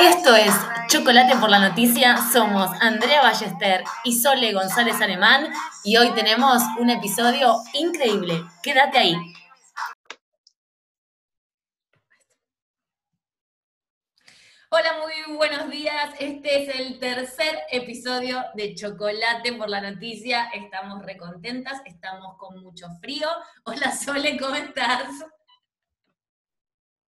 Esto 0.00 0.34
es 0.34 0.52
Chocolate 0.88 1.36
por 1.36 1.48
la 1.50 1.60
Noticia. 1.60 2.16
Somos 2.32 2.68
Andrea 2.80 3.22
Ballester 3.22 3.84
y 4.02 4.12
Sole 4.12 4.52
González 4.52 5.00
Alemán 5.00 5.52
y 5.84 5.96
hoy 5.96 6.10
tenemos 6.14 6.62
un 6.80 6.90
episodio 6.90 7.56
increíble. 7.74 8.44
Quédate 8.62 8.98
ahí. 8.98 9.16
Hola, 14.70 14.96
muy 15.00 15.36
buenos 15.36 15.70
días. 15.70 16.14
Este 16.18 16.64
es 16.64 16.80
el 16.80 16.98
tercer 16.98 17.60
episodio 17.70 18.44
de 18.54 18.74
Chocolate 18.74 19.52
por 19.52 19.70
la 19.70 19.80
Noticia. 19.80 20.48
Estamos 20.52 21.04
recontentas, 21.04 21.80
estamos 21.84 22.36
con 22.36 22.60
mucho 22.60 22.88
frío. 23.00 23.28
Hola 23.62 23.92
Sole, 23.92 24.36
¿cómo 24.36 24.56
estás? 24.56 25.06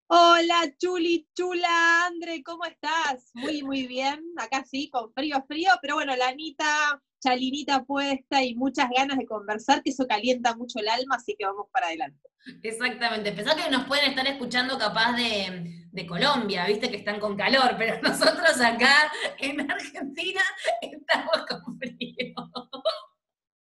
Hola, 0.06 0.70
Chuli, 0.78 1.26
chula, 1.34 2.06
Andre, 2.06 2.42
¿cómo 2.42 2.64
estás? 2.66 3.30
Muy, 3.32 3.62
muy 3.62 3.86
bien. 3.86 4.22
Acá 4.36 4.62
sí, 4.70 4.90
con 4.90 5.10
frío, 5.14 5.42
frío, 5.48 5.70
pero 5.80 5.94
bueno, 5.94 6.14
la 6.14 6.28
Anita, 6.28 7.02
chalinita 7.22 7.84
puesta 7.84 8.42
y 8.42 8.54
muchas 8.54 8.90
ganas 8.94 9.16
de 9.16 9.24
conversar, 9.24 9.82
que 9.82 9.90
eso 9.90 10.06
calienta 10.06 10.54
mucho 10.56 10.78
el 10.78 10.88
alma, 10.88 11.16
así 11.16 11.34
que 11.38 11.46
vamos 11.46 11.68
para 11.72 11.86
adelante. 11.86 12.28
Exactamente. 12.62 13.32
Pensá 13.32 13.56
que 13.56 13.70
nos 13.70 13.86
pueden 13.86 14.10
estar 14.10 14.26
escuchando 14.26 14.78
capaz 14.78 15.16
de, 15.16 15.86
de 15.90 16.06
Colombia, 16.06 16.66
viste 16.66 16.90
que 16.90 16.98
están 16.98 17.18
con 17.18 17.34
calor, 17.34 17.74
pero 17.78 17.98
nosotros 18.02 18.60
acá 18.60 19.10
en 19.38 19.70
Argentina 19.70 20.42
estamos 20.82 21.46
con 21.48 21.78
frío. 21.78 22.34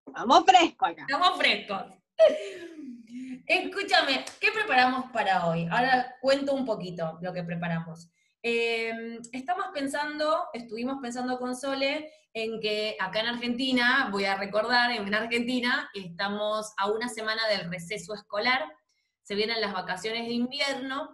Estamos 0.07 0.43
frescos 0.45 0.89
acá. 0.89 1.05
Estamos 1.07 1.37
frescos. 1.37 1.83
Escúchame, 3.45 4.23
¿qué 4.39 4.51
preparamos 4.53 5.11
para 5.11 5.47
hoy? 5.47 5.67
Ahora 5.69 6.15
cuento 6.21 6.53
un 6.53 6.65
poquito 6.65 7.19
lo 7.21 7.33
que 7.33 7.43
preparamos. 7.43 8.09
Em, 8.41 9.19
estamos 9.33 9.65
pensando, 9.73 10.45
estuvimos 10.53 10.99
pensando 11.01 11.37
con 11.37 11.53
Sole 11.53 12.09
en 12.33 12.61
que 12.61 12.95
acá 12.99 13.19
en 13.19 13.27
Argentina, 13.27 14.07
voy 14.11 14.25
a 14.25 14.37
recordar, 14.37 14.91
en 14.91 15.13
Argentina 15.13 15.89
estamos 15.93 16.73
a 16.77 16.89
una 16.89 17.09
semana 17.09 17.45
del 17.49 17.69
receso 17.69 18.13
escolar, 18.13 18.63
se 19.23 19.35
vienen 19.35 19.59
las 19.59 19.73
vacaciones 19.73 20.25
de 20.25 20.33
invierno 20.33 21.13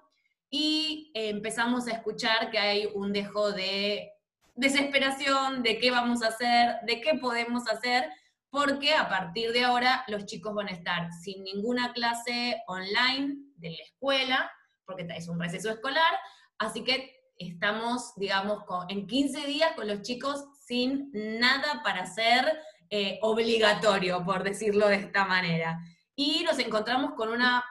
y 0.51 1.11
empezamos 1.15 1.87
a 1.87 1.93
escuchar 1.93 2.51
que 2.51 2.59
hay 2.59 2.89
un 2.93 3.11
dejo 3.11 3.51
de 3.51 4.11
desesperación 4.53 5.63
de 5.63 5.79
qué 5.79 5.89
vamos 5.89 6.21
a 6.21 6.27
hacer, 6.27 6.75
de 6.83 7.01
qué 7.01 7.15
podemos 7.15 7.67
hacer, 7.67 8.07
porque 8.49 8.95
a 8.95 9.07
partir 9.07 9.51
de 9.51 9.63
ahora 9.63 10.03
los 10.07 10.25
chicos 10.25 10.53
van 10.53 10.67
a 10.67 10.71
estar 10.71 11.11
sin 11.21 11.43
ninguna 11.43 11.93
clase 11.93 12.61
online 12.67 13.37
de 13.55 13.71
la 13.71 13.83
escuela, 13.83 14.51
porque 14.85 15.07
es 15.15 15.27
un 15.27 15.39
receso 15.39 15.69
escolar, 15.69 16.13
así 16.57 16.83
que 16.83 17.15
estamos, 17.37 18.13
digamos, 18.15 18.63
en 18.89 19.07
15 19.07 19.45
días 19.45 19.73
con 19.75 19.87
los 19.87 20.01
chicos 20.01 20.45
sin 20.65 21.09
nada 21.13 21.81
para 21.83 22.03
hacer 22.03 22.59
eh, 22.89 23.19
obligatorio, 23.21 24.25
por 24.25 24.43
decirlo 24.43 24.87
de 24.87 24.95
esta 24.95 25.25
manera. 25.25 25.79
Y 26.15 26.43
nos 26.43 26.59
encontramos 26.59 27.13
con 27.13 27.29
una 27.29 27.63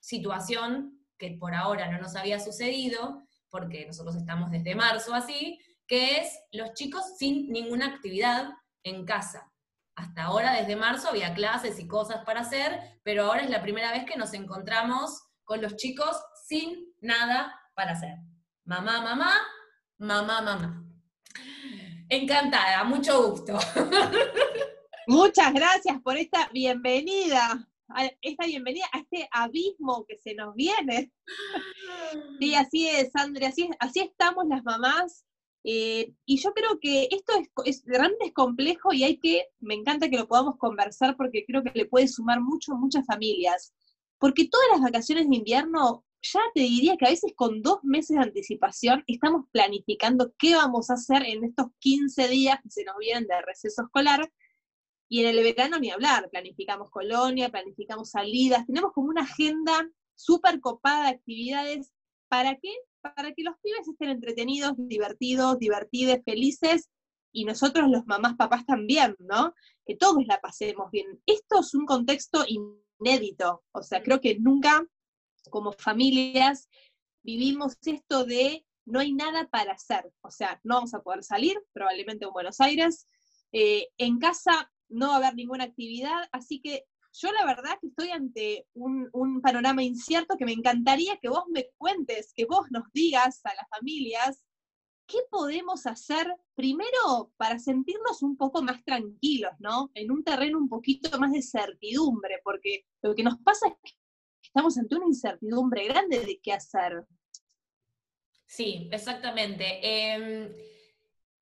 situación 0.00 1.00
que 1.18 1.36
por 1.38 1.54
ahora 1.54 1.90
no 1.90 1.98
nos 1.98 2.14
había 2.14 2.40
sucedido, 2.40 3.22
porque 3.48 3.86
nosotros 3.86 4.16
estamos 4.16 4.50
desde 4.50 4.74
marzo 4.74 5.14
así, 5.14 5.58
que 5.86 6.18
es 6.18 6.38
los 6.52 6.74
chicos 6.74 7.16
sin 7.16 7.48
ninguna 7.50 7.86
actividad 7.86 8.50
en 8.82 9.04
casa. 9.04 9.50
Hasta 9.96 10.24
ahora, 10.24 10.52
desde 10.52 10.76
marzo, 10.76 11.08
había 11.08 11.32
clases 11.32 11.78
y 11.80 11.88
cosas 11.88 12.22
para 12.24 12.40
hacer, 12.40 13.00
pero 13.02 13.24
ahora 13.24 13.42
es 13.42 13.50
la 13.50 13.62
primera 13.62 13.92
vez 13.92 14.04
que 14.04 14.18
nos 14.18 14.34
encontramos 14.34 15.22
con 15.42 15.62
los 15.62 15.76
chicos 15.76 16.14
sin 16.46 16.94
nada 17.00 17.58
para 17.74 17.92
hacer. 17.92 18.16
Mamá, 18.64 19.00
mamá, 19.00 19.32
mamá, 19.98 20.42
mamá. 20.42 20.84
Encantada, 22.10 22.84
mucho 22.84 23.30
gusto. 23.30 23.58
Muchas 25.08 25.54
gracias 25.54 26.00
por 26.02 26.16
esta 26.16 26.50
bienvenida, 26.52 27.66
esta 28.20 28.44
bienvenida 28.44 28.86
a 28.92 28.98
este 28.98 29.28
abismo 29.30 30.04
que 30.06 30.18
se 30.18 30.34
nos 30.34 30.54
viene. 30.54 31.12
Sí, 32.38 32.54
así 32.54 32.88
es, 32.88 33.10
Andrea, 33.16 33.48
así, 33.48 33.68
así 33.80 34.00
estamos 34.00 34.44
las 34.46 34.62
mamás 34.62 35.24
eh, 35.68 36.14
y 36.24 36.38
yo 36.38 36.52
creo 36.54 36.78
que 36.80 37.08
esto 37.10 37.32
es, 37.64 37.82
realmente 37.86 38.26
es 38.26 38.32
complejo 38.32 38.92
y 38.92 39.02
hay 39.02 39.18
que, 39.18 39.46
me 39.58 39.74
encanta 39.74 40.08
que 40.08 40.16
lo 40.16 40.28
podamos 40.28 40.58
conversar 40.58 41.16
porque 41.16 41.44
creo 41.44 41.64
que 41.64 41.72
le 41.74 41.86
puede 41.86 42.06
sumar 42.06 42.40
mucho 42.40 42.72
a 42.72 42.76
muchas 42.76 43.04
familias. 43.04 43.74
Porque 44.18 44.48
todas 44.48 44.68
las 44.70 44.80
vacaciones 44.80 45.28
de 45.28 45.34
invierno, 45.34 46.04
ya 46.22 46.38
te 46.54 46.60
diría 46.60 46.96
que 46.96 47.06
a 47.06 47.10
veces 47.10 47.32
con 47.34 47.62
dos 47.62 47.80
meses 47.82 48.16
de 48.16 48.22
anticipación 48.22 49.02
estamos 49.08 49.46
planificando 49.50 50.32
qué 50.38 50.54
vamos 50.54 50.88
a 50.88 50.94
hacer 50.94 51.24
en 51.24 51.42
estos 51.42 51.66
15 51.80 52.28
días 52.28 52.60
que 52.62 52.70
se 52.70 52.84
nos 52.84 52.96
vienen 53.00 53.26
de 53.26 53.42
receso 53.42 53.82
escolar. 53.82 54.30
Y 55.08 55.24
en 55.24 55.36
el 55.36 55.42
verano 55.42 55.80
ni 55.80 55.90
hablar, 55.90 56.30
planificamos 56.30 56.90
colonia, 56.90 57.48
planificamos 57.48 58.10
salidas, 58.10 58.66
tenemos 58.66 58.92
como 58.92 59.08
una 59.08 59.22
agenda 59.22 59.90
súper 60.14 60.60
copada 60.60 61.06
de 61.06 61.16
actividades. 61.16 61.90
¿Para 62.28 62.54
qué? 62.54 62.72
Para 63.14 63.32
que 63.32 63.42
los 63.42 63.56
pibes 63.62 63.88
estén 63.88 64.10
entretenidos, 64.10 64.74
divertidos, 64.76 65.58
divertidos, 65.58 66.18
felices, 66.24 66.90
y 67.32 67.44
nosotros 67.44 67.90
los 67.90 68.06
mamás, 68.06 68.34
papás 68.36 68.64
también, 68.64 69.14
¿no? 69.18 69.54
Que 69.84 69.94
todos 69.94 70.24
la 70.26 70.40
pasemos 70.40 70.90
bien. 70.90 71.20
Esto 71.26 71.60
es 71.60 71.74
un 71.74 71.84
contexto 71.84 72.44
inédito, 72.98 73.62
o 73.72 73.82
sea, 73.82 74.02
creo 74.02 74.20
que 74.20 74.38
nunca 74.38 74.86
como 75.50 75.72
familias 75.72 76.68
vivimos 77.22 77.76
esto 77.84 78.24
de 78.24 78.64
no 78.86 79.00
hay 79.00 79.12
nada 79.12 79.48
para 79.48 79.72
hacer, 79.72 80.10
o 80.22 80.30
sea, 80.30 80.60
no 80.64 80.76
vamos 80.76 80.94
a 80.94 81.02
poder 81.02 81.24
salir, 81.24 81.60
probablemente 81.72 82.24
en 82.24 82.32
Buenos 82.32 82.60
Aires, 82.60 83.06
eh, 83.52 83.88
en 83.98 84.18
casa 84.18 84.72
no 84.88 85.08
va 85.08 85.14
a 85.14 85.16
haber 85.18 85.34
ninguna 85.34 85.64
actividad, 85.64 86.28
así 86.32 86.60
que 86.60 86.84
yo 87.20 87.32
la 87.32 87.44
verdad 87.44 87.78
que 87.80 87.88
estoy 87.88 88.10
ante 88.10 88.66
un, 88.74 89.40
panorama 89.42 89.82
incierto 89.82 90.36
que 90.36 90.44
me 90.44 90.52
encantaría 90.52 91.18
que 91.18 91.28
vos 91.28 91.44
me 91.50 91.70
cuentes, 91.76 92.32
que 92.34 92.44
vos 92.44 92.66
nos 92.70 92.84
digas 92.92 93.40
a 93.44 93.54
las 93.54 93.68
familias 93.68 94.44
qué 95.06 95.18
podemos 95.30 95.86
hacer 95.86 96.26
primero 96.54 97.32
para 97.36 97.58
sentirnos 97.58 98.22
un 98.22 98.36
poco 98.36 98.62
más 98.62 98.84
tranquilos, 98.84 99.52
¿no? 99.60 99.90
En 99.94 100.10
un 100.10 100.24
terreno 100.24 100.58
un 100.58 100.68
poquito 100.68 101.16
más 101.18 101.32
de 101.32 101.42
certidumbre, 101.42 102.40
porque 102.42 102.86
lo 103.02 103.14
que 103.14 103.22
nos 103.22 103.38
pasa 103.38 103.68
es 103.68 103.74
que 103.82 103.92
estamos 104.42 104.76
ante 104.76 104.96
una 104.96 105.06
incertidumbre 105.06 105.86
grande 105.86 106.20
de 106.20 106.40
qué 106.42 106.52
hacer. 106.52 107.04
Sí, 108.46 108.88
exactamente. 108.90 109.80
Em, 109.82 110.52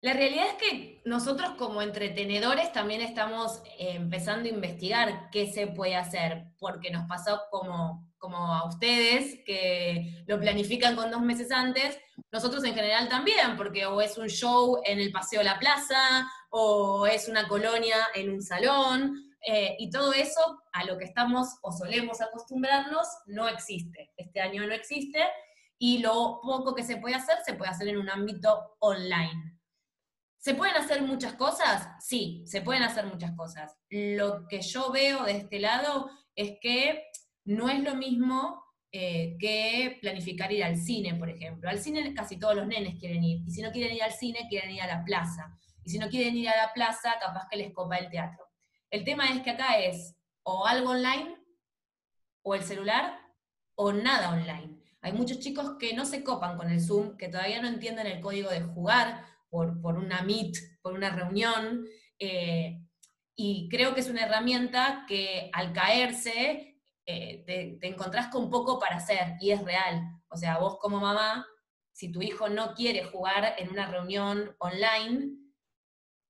la 0.05 0.13
realidad 0.13 0.49
es 0.49 0.55
que 0.57 1.01
nosotros 1.07 1.53
como 1.57 1.81
entretenedores 1.81 2.71
también 2.73 3.01
estamos 3.01 3.63
eh, 3.79 3.93
empezando 3.95 4.47
a 4.47 4.53
investigar 4.53 5.31
qué 5.31 5.51
se 5.51 5.67
puede 5.67 5.97
hacer, 5.97 6.45
porque 6.59 6.91
nos 6.91 7.09
pasó 7.09 7.41
como, 7.51 8.07
como 8.19 8.37
a 8.37 8.69
ustedes, 8.69 9.39
que 9.47 10.23
lo 10.27 10.39
planifican 10.39 10.95
con 10.95 11.11
dos 11.11 11.23
meses 11.23 11.51
antes, 11.51 11.99
nosotros 12.31 12.63
en 12.65 12.75
general 12.75 13.09
también, 13.09 13.57
porque 13.57 13.87
o 13.87 14.03
es 14.03 14.19
un 14.19 14.29
show 14.29 14.83
en 14.85 15.01
el 15.01 15.11
Paseo 15.11 15.39
de 15.39 15.47
la 15.47 15.59
Plaza, 15.59 16.31
o 16.51 17.07
es 17.07 17.27
una 17.27 17.49
colonia 17.49 17.97
en 18.15 18.29
un 18.29 18.43
salón, 18.43 19.17
eh, 19.41 19.75
y 19.79 19.89
todo 19.89 20.13
eso 20.13 20.61
a 20.75 20.85
lo 20.85 20.99
que 20.99 21.07
estamos 21.07 21.57
o 21.63 21.73
solemos 21.73 22.21
acostumbrarnos 22.21 23.07
no 23.25 23.49
existe. 23.49 24.13
Este 24.19 24.43
año 24.43 24.67
no 24.67 24.75
existe, 24.75 25.25
y 25.79 26.01
lo 26.01 26.41
poco 26.43 26.75
que 26.75 26.83
se 26.83 26.99
puede 26.99 27.15
hacer 27.15 27.39
se 27.43 27.55
puede 27.55 27.71
hacer 27.71 27.89
en 27.89 27.97
un 27.97 28.11
ámbito 28.11 28.77
online. 28.81 29.55
¿Se 30.45 30.55
pueden 30.55 30.77
hacer 30.77 31.01
muchas 31.01 31.33
cosas? 31.37 31.89
Sí, 32.05 32.45
se 32.47 32.61
pueden 32.61 32.83
hacer 32.83 33.07
muchas 33.07 33.33
cosas. 33.33 33.79
Lo 33.89 34.47
que 34.47 34.61
yo 34.61 34.93
veo 34.93 35.25
de 35.25 35.39
este 35.39 35.59
lado 35.59 36.11
es 36.37 36.59
que 36.61 37.03
no 37.47 37.71
es 37.71 37.83
lo 37.83 37.95
mismo 37.95 38.63
eh, 38.93 39.39
que 39.41 39.97
planificar 40.03 40.53
ir 40.53 40.63
al 40.63 40.77
cine, 40.77 41.15
por 41.15 41.31
ejemplo. 41.31 41.71
Al 41.71 41.79
cine 41.79 42.13
casi 42.13 42.39
todos 42.39 42.57
los 42.57 42.67
nenes 42.67 42.99
quieren 43.01 43.25
ir, 43.25 43.41
y 43.47 43.51
si 43.53 43.63
no 43.63 43.73
quieren 43.73 43.97
ir 43.97 44.03
al 44.03 44.13
cine, 44.13 44.47
quieren 44.51 44.71
ir 44.73 44.83
a 44.83 44.87
la 44.87 45.03
plaza. 45.03 45.59
Y 45.83 45.89
si 45.89 45.99
no 45.99 46.11
quieren 46.11 46.37
ir 46.37 46.51
a 46.51 46.59
la 46.59 46.75
plaza, 46.75 47.15
capaz 47.19 47.49
que 47.51 47.57
les 47.57 47.73
copa 47.73 47.97
el 47.97 48.11
teatro. 48.11 48.47
El 48.91 49.03
tema 49.03 49.31
es 49.31 49.41
que 49.41 49.49
acá 49.53 49.79
es 49.79 50.15
o 50.43 50.67
algo 50.67 50.91
online, 50.91 51.39
o 52.43 52.55
el 52.55 52.63
celular, 52.63 53.19
o 53.77 53.95
nada 53.95 54.29
online. 54.29 54.79
Hay 55.01 55.15
muchos 55.15 55.39
chicos 55.39 55.77
que 55.79 55.95
no 55.95 56.05
se 56.05 56.23
copan 56.23 56.59
con 56.59 56.71
el 56.71 56.83
Zoom, 56.83 57.17
que 57.17 57.29
todavía 57.29 57.63
no 57.63 57.69
entienden 57.69 58.07
el 58.07 58.21
código 58.21 58.51
de 58.51 58.61
jugar, 58.61 59.25
por, 59.55 59.97
una 59.97 60.23
meet, 60.23 60.57
por 60.83 60.95
una 60.95 61.11
reunión, 61.11 61.87
eh, 62.19 62.81
y 63.37 63.69
creo 63.69 63.95
que 63.95 64.01
es 64.01 64.11
una 64.11 64.25
herramienta 64.25 65.05
que 65.07 65.49
al 65.53 65.73
caerse 65.73 66.81
eh, 67.07 67.45
te, 67.47 67.79
te, 67.81 67.87
encontrás 67.87 68.29
con 68.29 68.51
poco 68.51 68.81
para 68.81 68.97
hacer, 68.97 69.37
y 69.41 69.53
es 69.53 69.63
real. 69.63 70.03
O 70.29 70.37
sea, 70.37 70.59
vos 70.59 70.79
como 70.81 70.99
mamá, 70.99 71.47
si 71.93 72.11
tu 72.11 72.21
hijo 72.21 72.49
no 72.49 72.75
quiere 72.75 73.05
jugar 73.05 73.55
en 73.59 73.71
una 73.71 73.87
reunión 73.87 74.57
online, 74.59 75.37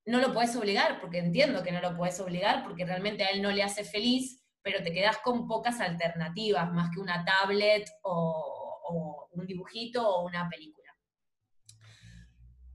no 0.07 0.19
lo 0.19 0.35
puedes 0.35 0.55
obligar, 0.57 1.01
porque 1.01 1.19
entiendo 1.19 1.63
que 1.63 1.73
no 1.73 1.81
lo 1.81 1.97
puedes 1.97 2.21
obligar, 2.21 2.63
porque 2.63 2.85
realmente 2.85 3.25
a 3.25 3.29
él 3.29 3.41
no 3.41 3.51
le 3.51 3.63
hace 3.63 3.85
feliz, 3.85 4.45
pero 4.61 4.83
te 4.83 4.93
quedás 4.93 5.19
con 5.19 5.47
pocas 5.47 5.81
alternativas, 5.81 6.71
más 6.73 6.91
que 6.91 7.01
una 7.01 7.25
tablet 7.25 7.89
o 8.03 9.29
un 9.31 9.47
dibujito 9.47 10.07
o 10.07 10.27
una 10.27 10.47
película. 10.49 10.84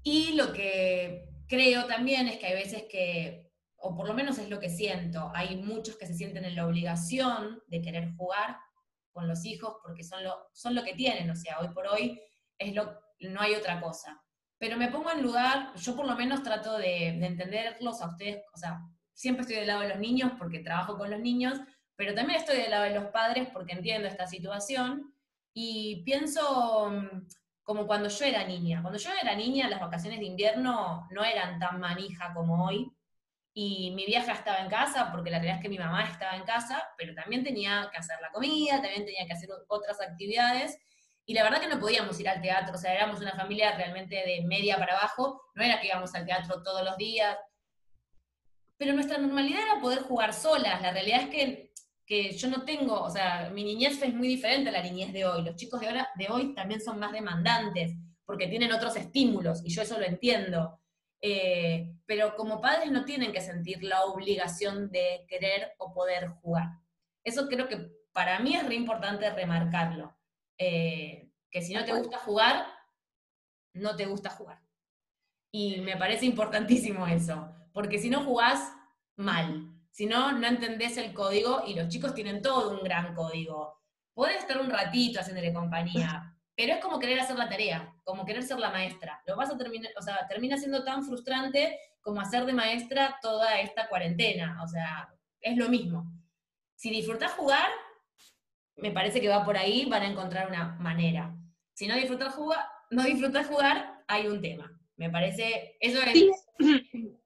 Y 0.03 0.33
lo 0.33 0.53
que 0.53 1.29
creo 1.47 1.85
también 1.85 2.27
es 2.27 2.37
que 2.37 2.47
hay 2.47 2.53
veces 2.53 2.83
que, 2.89 3.51
o 3.77 3.95
por 3.95 4.07
lo 4.07 4.13
menos 4.13 4.37
es 4.37 4.49
lo 4.49 4.59
que 4.59 4.69
siento, 4.69 5.31
hay 5.33 5.57
muchos 5.57 5.97
que 5.97 6.05
se 6.05 6.13
sienten 6.13 6.45
en 6.45 6.55
la 6.55 6.67
obligación 6.67 7.61
de 7.67 7.81
querer 7.81 8.13
jugar 8.15 8.57
con 9.11 9.27
los 9.27 9.45
hijos 9.45 9.77
porque 9.83 10.03
son 10.03 10.23
lo, 10.23 10.49
son 10.53 10.75
lo 10.75 10.83
que 10.83 10.93
tienen, 10.93 11.29
o 11.29 11.35
sea, 11.35 11.59
hoy 11.59 11.69
por 11.69 11.87
hoy 11.87 12.21
es 12.57 12.73
lo, 12.73 12.99
no 13.19 13.41
hay 13.41 13.55
otra 13.55 13.81
cosa. 13.81 14.21
Pero 14.57 14.77
me 14.77 14.89
pongo 14.89 15.11
en 15.11 15.21
lugar, 15.23 15.73
yo 15.75 15.95
por 15.95 16.05
lo 16.05 16.15
menos 16.15 16.43
trato 16.43 16.77
de, 16.77 17.15
de 17.17 17.25
entenderlos 17.25 18.01
a 18.01 18.09
ustedes, 18.09 18.43
o 18.53 18.57
sea, 18.57 18.81
siempre 19.13 19.41
estoy 19.41 19.57
del 19.57 19.67
lado 19.67 19.81
de 19.81 19.89
los 19.89 19.99
niños 19.99 20.33
porque 20.37 20.59
trabajo 20.59 20.97
con 20.97 21.09
los 21.09 21.19
niños, 21.19 21.59
pero 21.95 22.13
también 22.13 22.39
estoy 22.39 22.57
del 22.57 22.71
lado 22.71 22.85
de 22.85 22.95
los 22.95 23.07
padres 23.07 23.49
porque 23.51 23.73
entiendo 23.73 24.07
esta 24.07 24.27
situación 24.27 25.13
y 25.53 26.03
pienso 26.05 26.89
mm, 26.89 27.27
como 27.69 27.85
cuando 27.85 28.09
yo 28.09 28.25
era 28.25 28.43
niña. 28.45 28.81
Cuando 28.81 28.97
yo 28.97 29.11
era 29.21 29.35
niña, 29.35 29.69
las 29.69 29.79
vacaciones 29.79 30.19
de 30.19 30.25
invierno 30.25 31.07
no 31.11 31.23
eran 31.23 31.59
tan 31.59 31.79
manija 31.79 32.33
como 32.33 32.65
hoy. 32.65 32.91
Y 33.53 33.91
mi 33.91 34.07
vieja 34.07 34.31
estaba 34.31 34.57
en 34.57 34.69
casa, 34.71 35.11
porque 35.11 35.29
la 35.29 35.37
realidad 35.37 35.57
es 35.57 35.61
que 35.61 35.69
mi 35.69 35.77
mamá 35.77 36.03
estaba 36.05 36.35
en 36.35 36.45
casa, 36.45 36.81
pero 36.97 37.13
también 37.13 37.43
tenía 37.43 37.87
que 37.91 37.99
hacer 37.99 38.17
la 38.21 38.31
comida, 38.31 38.81
también 38.81 39.05
tenía 39.05 39.23
que 39.27 39.33
hacer 39.33 39.49
otras 39.67 40.01
actividades. 40.01 40.79
Y 41.27 41.35
la 41.35 41.43
verdad 41.43 41.61
que 41.61 41.67
no 41.67 41.79
podíamos 41.79 42.19
ir 42.19 42.27
al 42.27 42.41
teatro, 42.41 42.73
o 42.73 42.77
sea, 42.79 42.91
éramos 42.91 43.21
una 43.21 43.35
familia 43.35 43.77
realmente 43.77 44.15
de 44.15 44.41
media 44.47 44.79
para 44.79 44.97
abajo, 44.97 45.39
no 45.53 45.63
era 45.63 45.79
que 45.79 45.89
íbamos 45.89 46.15
al 46.15 46.25
teatro 46.25 46.63
todos 46.63 46.83
los 46.83 46.97
días. 46.97 47.37
Pero 48.77 48.93
nuestra 48.93 49.19
normalidad 49.19 49.61
era 49.61 49.79
poder 49.79 49.99
jugar 49.99 50.33
solas. 50.33 50.81
La 50.81 50.89
realidad 50.89 51.21
es 51.21 51.29
que 51.29 51.68
que 52.09 52.31
yo 52.31 52.49
no 52.49 52.65
tengo, 52.65 52.99
o 52.99 53.09
sea, 53.11 53.51
mi 53.53 53.63
niñez 53.63 54.01
es 54.01 54.13
muy 54.15 54.27
diferente 54.27 54.69
a 54.69 54.71
la 54.71 54.81
niñez 54.81 55.13
de 55.13 55.25
hoy. 55.25 55.43
Los 55.43 55.55
chicos 55.55 55.79
de, 55.79 55.89
ahora, 55.89 56.09
de 56.15 56.27
hoy 56.27 56.55
también 56.55 56.81
son 56.81 56.97
más 56.97 57.11
demandantes, 57.11 57.95
porque 58.25 58.47
tienen 58.47 58.71
otros 58.71 58.95
estímulos, 58.95 59.61
y 59.63 59.69
yo 59.69 59.83
eso 59.83 59.99
lo 59.99 60.05
entiendo. 60.05 60.81
Eh, 61.21 61.93
pero 62.07 62.35
como 62.35 62.61
padres 62.61 62.91
no 62.91 63.05
tienen 63.05 63.31
que 63.31 63.41
sentir 63.41 63.83
la 63.83 64.05
obligación 64.05 64.89
de 64.89 65.23
querer 65.27 65.73
o 65.77 65.93
poder 65.93 66.29
jugar. 66.41 66.69
Eso 67.23 67.47
creo 67.47 67.67
que 67.67 67.91
para 68.11 68.39
mí 68.39 68.55
es 68.55 68.65
re 68.65 68.73
importante 68.73 69.29
remarcarlo. 69.29 70.17
Eh, 70.57 71.29
que 71.51 71.61
si 71.61 71.75
no 71.75 71.85
te 71.85 71.93
gusta 71.93 72.17
jugar, 72.17 72.65
no 73.73 73.95
te 73.95 74.07
gusta 74.07 74.31
jugar. 74.31 74.59
Y 75.51 75.81
me 75.81 75.95
parece 75.95 76.25
importantísimo 76.25 77.05
eso, 77.05 77.53
porque 77.71 77.99
si 77.99 78.09
no 78.09 78.23
jugás, 78.23 78.73
mal. 79.15 79.78
Si 79.99 80.05
no, 80.05 80.31
no 80.31 80.47
entendés 80.47 80.95
el 80.95 81.13
código 81.13 81.63
y 81.67 81.73
los 81.73 81.89
chicos 81.89 82.13
tienen 82.13 82.41
todo 82.41 82.71
un 82.71 82.81
gran 82.85 83.13
código. 83.13 83.81
Podés 84.13 84.37
estar 84.37 84.57
un 84.61 84.69
ratito 84.69 85.19
haciéndole 85.19 85.51
compañía, 85.51 86.33
pero 86.55 86.75
es 86.75 86.79
como 86.79 86.99
querer 86.99 87.19
hacer 87.19 87.37
la 87.37 87.49
tarea, 87.49 87.93
como 88.05 88.23
querer 88.23 88.43
ser 88.43 88.59
la 88.59 88.71
maestra. 88.71 89.21
Lo 89.27 89.35
vas 89.35 89.49
a 89.49 89.57
terminar, 89.57 89.91
o 89.99 90.01
sea, 90.01 90.25
termina 90.29 90.55
siendo 90.55 90.85
tan 90.85 91.03
frustrante 91.03 91.77
como 91.99 92.21
hacer 92.21 92.45
de 92.45 92.53
maestra 92.53 93.19
toda 93.21 93.59
esta 93.59 93.89
cuarentena. 93.89 94.63
O 94.63 94.69
sea, 94.69 95.13
es 95.41 95.57
lo 95.57 95.67
mismo. 95.67 96.09
Si 96.75 96.89
disfrutás 96.91 97.33
jugar, 97.33 97.67
me 98.77 98.91
parece 98.91 99.19
que 99.19 99.27
va 99.27 99.43
por 99.43 99.57
ahí, 99.57 99.83
van 99.83 100.03
a 100.03 100.07
encontrar 100.07 100.47
una 100.47 100.77
manera. 100.79 101.35
Si 101.73 101.87
no 101.87 101.95
disfrutas 101.95 102.33
jugar, 102.35 102.65
no 102.89 103.03
disfrutas 103.03 103.47
jugar, 103.47 104.05
hay 104.07 104.27
un 104.27 104.41
tema. 104.41 104.71
Me 104.95 105.09
parece, 105.09 105.75
eso 105.81 106.01
es 106.01 106.23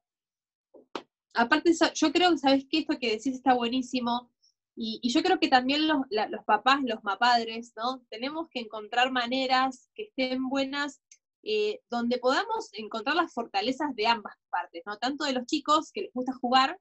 aparte, 1.33 1.74
yo 1.95 2.12
creo 2.12 2.31
que, 2.31 2.38
¿sabes? 2.38 2.65
Esto 2.71 3.00
que 3.00 3.12
decís 3.12 3.35
está 3.35 3.53
buenísimo. 3.53 4.31
Y, 4.75 5.07
yo 5.07 5.21
creo 5.21 5.39
que 5.39 5.50
también 5.50 5.88
los, 5.88 6.06
papás, 6.45 6.80
los 6.83 7.03
mapadres, 7.03 7.74
¿no? 7.75 8.03
Tenemos 8.09 8.50
que 8.50 8.59
encontrar 8.59 9.12
maneras 9.12 9.89
que 9.94 10.03
estén 10.03 10.50
buenas, 10.50 11.01
eh, 11.44 11.81
donde 11.89 12.18
podamos 12.18 12.69
encontrar 12.74 13.15
las 13.15 13.33
fortalezas 13.33 13.95
de 13.95 14.07
ambas 14.07 14.35
partes, 14.50 14.81
¿no? 14.85 14.97
Tanto 14.97 15.25
de 15.25 15.33
los 15.33 15.45
chicos 15.45 15.91
que 15.91 16.03
les 16.03 16.13
gusta 16.13 16.33
jugar, 16.33 16.80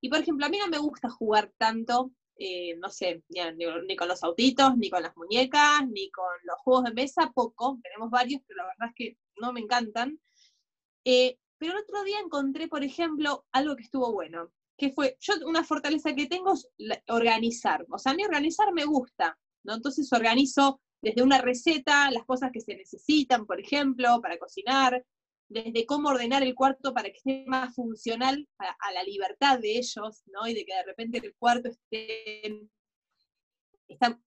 y 0.00 0.10
por 0.10 0.18
ejemplo, 0.18 0.44
a 0.44 0.50
mí 0.50 0.58
no 0.58 0.68
me 0.68 0.76
gusta 0.76 1.08
jugar 1.08 1.50
tanto, 1.56 2.10
eh, 2.36 2.76
no 2.76 2.90
sé, 2.90 3.22
ni, 3.28 3.96
con 3.96 4.06
los 4.06 4.22
autitos, 4.22 4.76
ni 4.76 4.90
con 4.90 5.02
las 5.02 5.16
muñecas, 5.16 5.86
ni 5.88 6.10
con 6.10 6.26
los 6.44 6.56
juegos 6.58 6.84
de 6.84 6.92
mesa, 6.92 7.32
poco, 7.34 7.78
tenemos 7.82 8.10
varios, 8.10 8.42
pero 8.46 8.58
la 8.58 8.66
verdad 8.66 8.88
es 8.88 8.94
que 8.94 9.18
no 9.40 9.52
me 9.54 9.60
encantan. 9.60 10.20
Eh, 11.06 11.38
pero 11.58 11.72
el 11.72 11.78
otro 11.78 12.04
día 12.04 12.18
encontré, 12.20 12.68
por 12.68 12.84
ejemplo, 12.84 13.46
algo 13.52 13.76
que 13.76 13.84
estuvo 13.84 14.12
bueno, 14.12 14.50
que 14.76 14.90
fue, 14.90 15.16
yo 15.20 15.34
una 15.46 15.64
fortaleza 15.64 16.14
que 16.14 16.26
tengo 16.26 16.52
es 16.52 16.68
organizar. 17.08 17.86
O 17.90 17.98
sea, 17.98 18.12
a 18.12 18.14
mí 18.14 18.24
organizar 18.24 18.72
me 18.72 18.84
gusta, 18.84 19.38
¿no? 19.62 19.74
Entonces 19.74 20.12
organizo 20.12 20.80
desde 21.00 21.22
una 21.22 21.40
receta, 21.40 22.10
las 22.10 22.24
cosas 22.24 22.50
que 22.52 22.60
se 22.60 22.74
necesitan, 22.74 23.46
por 23.46 23.60
ejemplo, 23.60 24.20
para 24.20 24.38
cocinar, 24.38 25.04
desde 25.48 25.86
cómo 25.86 26.08
ordenar 26.08 26.42
el 26.42 26.54
cuarto 26.54 26.94
para 26.94 27.10
que 27.10 27.18
esté 27.18 27.44
más 27.46 27.74
funcional 27.74 28.48
a, 28.58 28.92
la 28.92 29.02
libertad 29.04 29.58
de 29.58 29.78
ellos, 29.78 30.22
¿no? 30.26 30.48
Y 30.48 30.54
de 30.54 30.64
que 30.64 30.74
de 30.74 30.84
repente 30.84 31.18
el 31.18 31.34
cuarto 31.36 31.68
esté 31.68 32.68
está, 33.88 34.18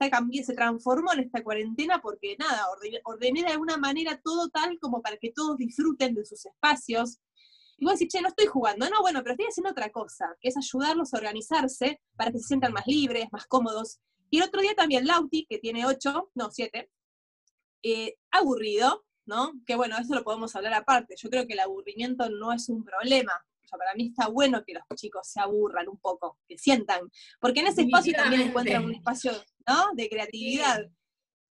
se 0.45 0.55
transformó 0.55 1.13
en 1.13 1.21
esta 1.21 1.43
cuarentena 1.43 2.01
porque 2.01 2.37
nada, 2.39 2.67
ordené, 3.05 3.43
de 3.43 3.53
alguna 3.53 3.77
manera 3.77 4.21
todo 4.23 4.49
tal 4.49 4.79
como 4.81 5.03
para 5.03 5.17
que 5.17 5.33
todos 5.33 5.57
disfruten 5.57 6.15
de 6.15 6.25
sus 6.25 6.45
espacios, 6.47 7.19
y 7.79 7.85
vos 7.85 7.99
decís, 7.99 8.09
che, 8.13 8.23
no 8.23 8.29
estoy 8.29 8.47
jugando. 8.47 8.89
No, 8.89 9.03
bueno, 9.03 9.21
pero 9.23 9.33
estoy 9.33 9.49
haciendo 9.49 9.71
otra 9.71 9.91
cosa, 9.91 10.35
que 10.41 10.49
es 10.49 10.57
ayudarlos 10.57 11.13
a 11.13 11.19
organizarse 11.19 12.01
para 12.17 12.33
que 12.33 12.39
se 12.39 12.49
sientan 12.49 12.73
más 12.73 12.87
libres, 12.87 13.27
más 13.33 13.47
cómodos. 13.47 14.01
Y 14.31 14.39
el 14.39 14.45
otro 14.45 14.63
día 14.63 14.75
también 14.75 15.07
Lauti, 15.07 15.47
que 15.47 15.59
tiene 15.59 15.85
ocho, 15.85 16.31
no, 16.35 16.51
siete, 16.51 16.91
eh, 17.83 18.17
aburrido, 18.31 19.05
¿no? 19.27 19.53
Que 19.67 19.77
bueno, 19.77 19.99
eso 19.99 20.15
lo 20.15 20.25
podemos 20.25 20.57
hablar 20.57 20.73
aparte. 20.73 21.17
Yo 21.19 21.29
creo 21.29 21.47
que 21.47 21.53
el 21.53 21.61
aburrimiento 21.61 22.31
no 22.31 22.53
es 22.53 22.69
un 22.69 22.83
problema. 22.83 23.45
O 23.67 23.69
sea, 23.69 23.79
para 23.79 23.95
mí 23.95 24.07
está 24.07 24.29
bueno 24.29 24.63
que 24.65 24.75
los 24.75 24.85
chicos 24.95 25.27
se 25.29 25.41
aburran 25.41 25.89
un 25.89 25.99
poco, 25.99 26.39
que 26.49 26.57
sientan, 26.57 27.11
porque 27.41 27.61
en 27.61 27.67
ese 27.67 27.83
espacio 27.83 28.15
también 28.15 28.43
encuentran 28.43 28.85
un 28.85 28.95
espacio, 28.95 29.33
¿no? 29.67 29.89
De 29.95 30.09
creatividad. 30.09 30.89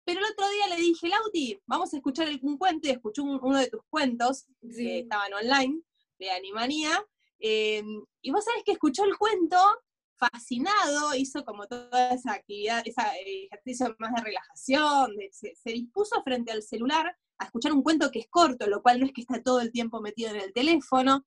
Pero 0.04 0.20
el 0.20 0.26
otro 0.32 0.48
día 0.50 0.76
le 0.76 0.80
dije, 0.80 1.08
Lauti, 1.08 1.60
vamos 1.66 1.92
a 1.92 1.96
escuchar 1.96 2.28
un 2.42 2.56
cuento, 2.56 2.86
y 2.86 2.92
escuché 2.92 3.22
uno 3.22 3.58
de 3.58 3.68
tus 3.68 3.80
cuentos 3.88 4.46
que 4.60 5.00
estaban 5.00 5.32
online, 5.32 5.80
de 6.18 6.30
Animanía, 6.30 7.04
em, 7.40 8.04
y 8.22 8.30
vos 8.30 8.44
sabés 8.44 8.62
que 8.64 8.72
escuchó 8.72 9.04
el 9.04 9.16
cuento 9.16 9.58
fascinado, 10.16 11.14
hizo 11.14 11.44
como 11.44 11.66
toda 11.66 12.10
esa 12.10 12.32
actividad, 12.34 12.82
ese 12.84 13.02
ejercicio 13.50 13.94
más 13.98 14.14
de 14.14 14.22
relajación, 14.22 15.12
se, 15.30 15.70
dispuso 15.72 16.22
frente 16.22 16.52
al 16.52 16.62
celular 16.62 17.16
a 17.38 17.44
escuchar 17.44 17.72
un 17.72 17.82
cuento 17.82 18.10
que 18.10 18.20
es 18.20 18.28
corto, 18.28 18.66
lo 18.66 18.82
cual 18.82 19.00
no 19.00 19.06
es 19.06 19.12
que 19.12 19.22
está 19.22 19.42
todo 19.42 19.60
el 19.60 19.72
tiempo 19.72 20.00
metido 20.00 20.30
en 20.30 20.40
el 20.40 20.52
teléfono. 20.52 21.26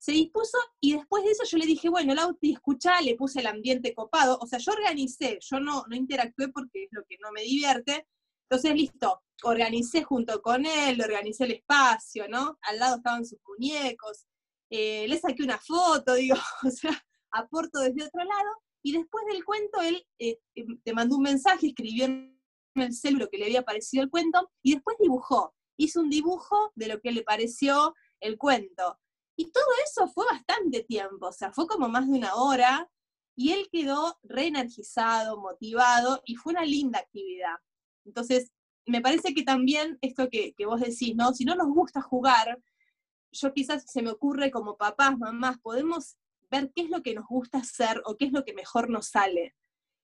Se 0.00 0.12
dispuso 0.12 0.56
y 0.80 0.94
después 0.94 1.22
de 1.24 1.32
eso 1.32 1.44
yo 1.44 1.58
le 1.58 1.66
dije, 1.66 1.90
bueno, 1.90 2.14
Lauti, 2.14 2.52
escucha, 2.54 3.02
le 3.02 3.16
puse 3.16 3.40
el 3.40 3.46
ambiente 3.46 3.94
copado. 3.94 4.38
O 4.40 4.46
sea, 4.46 4.58
yo 4.58 4.72
organicé, 4.72 5.38
yo 5.42 5.60
no, 5.60 5.84
no 5.88 5.94
interactué 5.94 6.48
porque 6.48 6.84
es 6.84 6.88
lo 6.92 7.04
que 7.06 7.18
no 7.20 7.30
me 7.32 7.42
divierte. 7.42 8.06
Entonces, 8.48 8.74
listo, 8.74 9.22
organicé 9.42 10.02
junto 10.02 10.40
con 10.40 10.64
él, 10.64 11.00
organicé 11.02 11.44
el 11.44 11.52
espacio, 11.52 12.28
¿no? 12.28 12.58
Al 12.62 12.78
lado 12.78 12.96
estaban 12.96 13.26
sus 13.26 13.38
muñecos, 13.46 14.26
eh, 14.70 15.06
le 15.06 15.18
saqué 15.18 15.42
una 15.42 15.58
foto, 15.58 16.14
digo, 16.14 16.36
o 16.64 16.70
sea, 16.70 16.98
aporto 17.32 17.80
desde 17.80 18.04
otro 18.04 18.24
lado, 18.24 18.50
y 18.82 18.92
después 18.92 19.24
del 19.26 19.44
cuento 19.44 19.82
él 19.82 20.06
eh, 20.18 20.38
em, 20.54 20.80
te 20.82 20.94
mandó 20.94 21.16
un 21.16 21.24
mensaje, 21.24 21.68
escribió 21.68 22.06
en 22.06 22.40
el 22.74 22.94
celular 22.94 23.28
que 23.30 23.36
le 23.36 23.44
había 23.44 23.62
parecido 23.62 24.02
el 24.02 24.10
cuento, 24.10 24.50
y 24.62 24.74
después 24.74 24.96
dibujó, 24.98 25.54
hizo 25.76 26.00
un 26.00 26.08
dibujo 26.08 26.72
de 26.74 26.88
lo 26.88 27.00
que 27.00 27.12
le 27.12 27.22
pareció 27.22 27.94
el 28.20 28.38
cuento. 28.38 28.98
Y 29.40 29.50
todo 29.52 29.64
eso 29.82 30.06
fue 30.06 30.26
bastante 30.26 30.82
tiempo, 30.82 31.28
o 31.28 31.32
sea, 31.32 31.50
fue 31.50 31.66
como 31.66 31.88
más 31.88 32.06
de 32.06 32.18
una 32.18 32.34
hora, 32.34 32.90
y 33.34 33.52
él 33.52 33.70
quedó 33.72 34.18
reenergizado, 34.22 35.40
motivado, 35.40 36.20
y 36.26 36.36
fue 36.36 36.52
una 36.52 36.66
linda 36.66 36.98
actividad. 36.98 37.56
Entonces, 38.04 38.52
me 38.84 39.00
parece 39.00 39.32
que 39.32 39.42
también 39.42 39.96
esto 40.02 40.28
que, 40.28 40.52
vos 40.66 40.82
decís, 40.82 41.16
¿no? 41.16 41.32
Si 41.32 41.46
no 41.46 41.54
nos 41.54 41.68
gusta 41.68 42.02
jugar, 42.02 42.60
yo 43.32 43.54
quizás 43.54 43.90
se 43.90 44.02
me 44.02 44.10
ocurre 44.10 44.50
como 44.50 44.76
papás, 44.76 45.16
mamás, 45.16 45.58
podemos 45.60 46.18
ver 46.50 46.70
qué 46.76 46.82
es 46.82 46.90
lo 46.90 47.00
que 47.00 47.14
nos 47.14 47.26
gusta 47.26 47.60
hacer 47.60 48.02
o 48.04 48.18
qué 48.18 48.26
es 48.26 48.32
lo 48.32 48.44
que 48.44 48.52
mejor 48.52 48.90
nos 48.90 49.06
sale. 49.06 49.56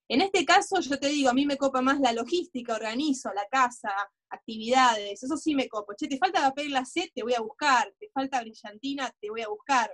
En 0.08 0.22
este 0.22 0.46
caso, 0.46 0.80
yo 0.80 0.98
te 0.98 1.08
digo, 1.08 1.28
a 1.28 1.34
mí 1.34 1.44
me 1.44 1.58
copa 1.58 1.82
más 1.82 2.00
la 2.00 2.14
logística, 2.14 2.74
organizo 2.74 3.34
la 3.34 3.46
casa, 3.50 3.92
actividades, 4.30 5.22
eso 5.22 5.36
sí 5.36 5.54
me 5.54 5.68
copo. 5.68 5.94
Che, 5.94 6.08
te 6.08 6.18
falta 6.18 6.40
papel 6.40 6.68
glacé, 6.68 7.10
te 7.14 7.22
voy 7.22 7.34
a 7.34 7.40
buscar, 7.40 7.92
te 7.98 8.10
falta 8.12 8.40
brillantina, 8.40 9.12
te 9.20 9.30
voy 9.30 9.42
a 9.42 9.48
buscar. 9.48 9.90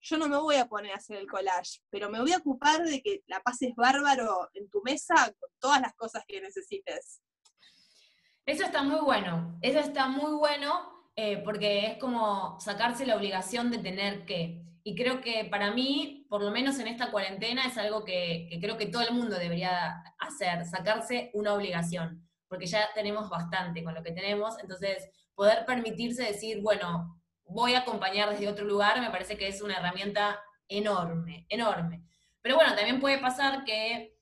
Yo 0.00 0.18
no 0.18 0.28
me 0.28 0.36
voy 0.36 0.56
a 0.56 0.66
poner 0.66 0.92
a 0.92 0.96
hacer 0.96 1.16
el 1.16 1.26
collage, 1.26 1.80
pero 1.90 2.10
me 2.10 2.20
voy 2.20 2.32
a 2.32 2.38
ocupar 2.38 2.84
de 2.84 3.02
que 3.02 3.22
la 3.26 3.40
pases 3.40 3.74
bárbaro 3.74 4.48
en 4.54 4.68
tu 4.70 4.80
mesa 4.82 5.14
con 5.38 5.50
todas 5.58 5.80
las 5.80 5.94
cosas 5.94 6.22
que 6.26 6.40
necesites. 6.40 7.20
Eso 8.44 8.64
está 8.64 8.84
muy 8.84 9.00
bueno, 9.00 9.58
eso 9.60 9.80
está 9.80 10.06
muy 10.06 10.32
bueno 10.32 10.96
eh, 11.16 11.38
porque 11.38 11.86
es 11.86 11.98
como 11.98 12.60
sacarse 12.60 13.06
la 13.06 13.16
obligación 13.16 13.70
de 13.70 13.78
tener 13.78 14.26
que. 14.26 14.62
Y 14.84 14.94
creo 14.94 15.20
que 15.20 15.46
para 15.50 15.72
mí, 15.72 16.26
por 16.28 16.42
lo 16.42 16.50
menos 16.50 16.78
en 16.78 16.86
esta 16.86 17.10
cuarentena, 17.10 17.66
es 17.66 17.76
algo 17.78 18.04
que, 18.04 18.48
creo 18.60 18.76
que 18.76 18.86
todo 18.86 19.02
el 19.02 19.14
mundo 19.14 19.36
debería 19.36 20.04
hacer, 20.18 20.64
sacarse 20.64 21.30
una 21.32 21.54
obligación, 21.54 22.28
porque 22.48 22.66
ya 22.66 22.88
tenemos 22.94 23.28
bastante 23.28 23.82
con 23.82 23.94
lo 23.94 24.02
que 24.02 24.12
tenemos, 24.12 24.58
entonces 24.60 25.08
poder 25.34 25.64
permitirse 25.66 26.24
decir, 26.24 26.62
bueno, 26.62 27.20
voy 27.44 27.74
a 27.74 27.80
acompañar 27.80 28.30
desde 28.30 28.48
otro 28.48 28.64
lugar, 28.64 29.00
me 29.00 29.10
parece 29.10 29.36
que 29.36 29.48
es 29.48 29.62
una 29.62 29.76
herramienta 29.76 30.40
enorme, 30.68 31.46
enorme. 31.48 32.02
Pero 32.42 32.56
bueno, 32.56 32.74
también 32.74 33.00
puede 33.00 33.18
pasar 33.18 33.64
que 33.64 34.16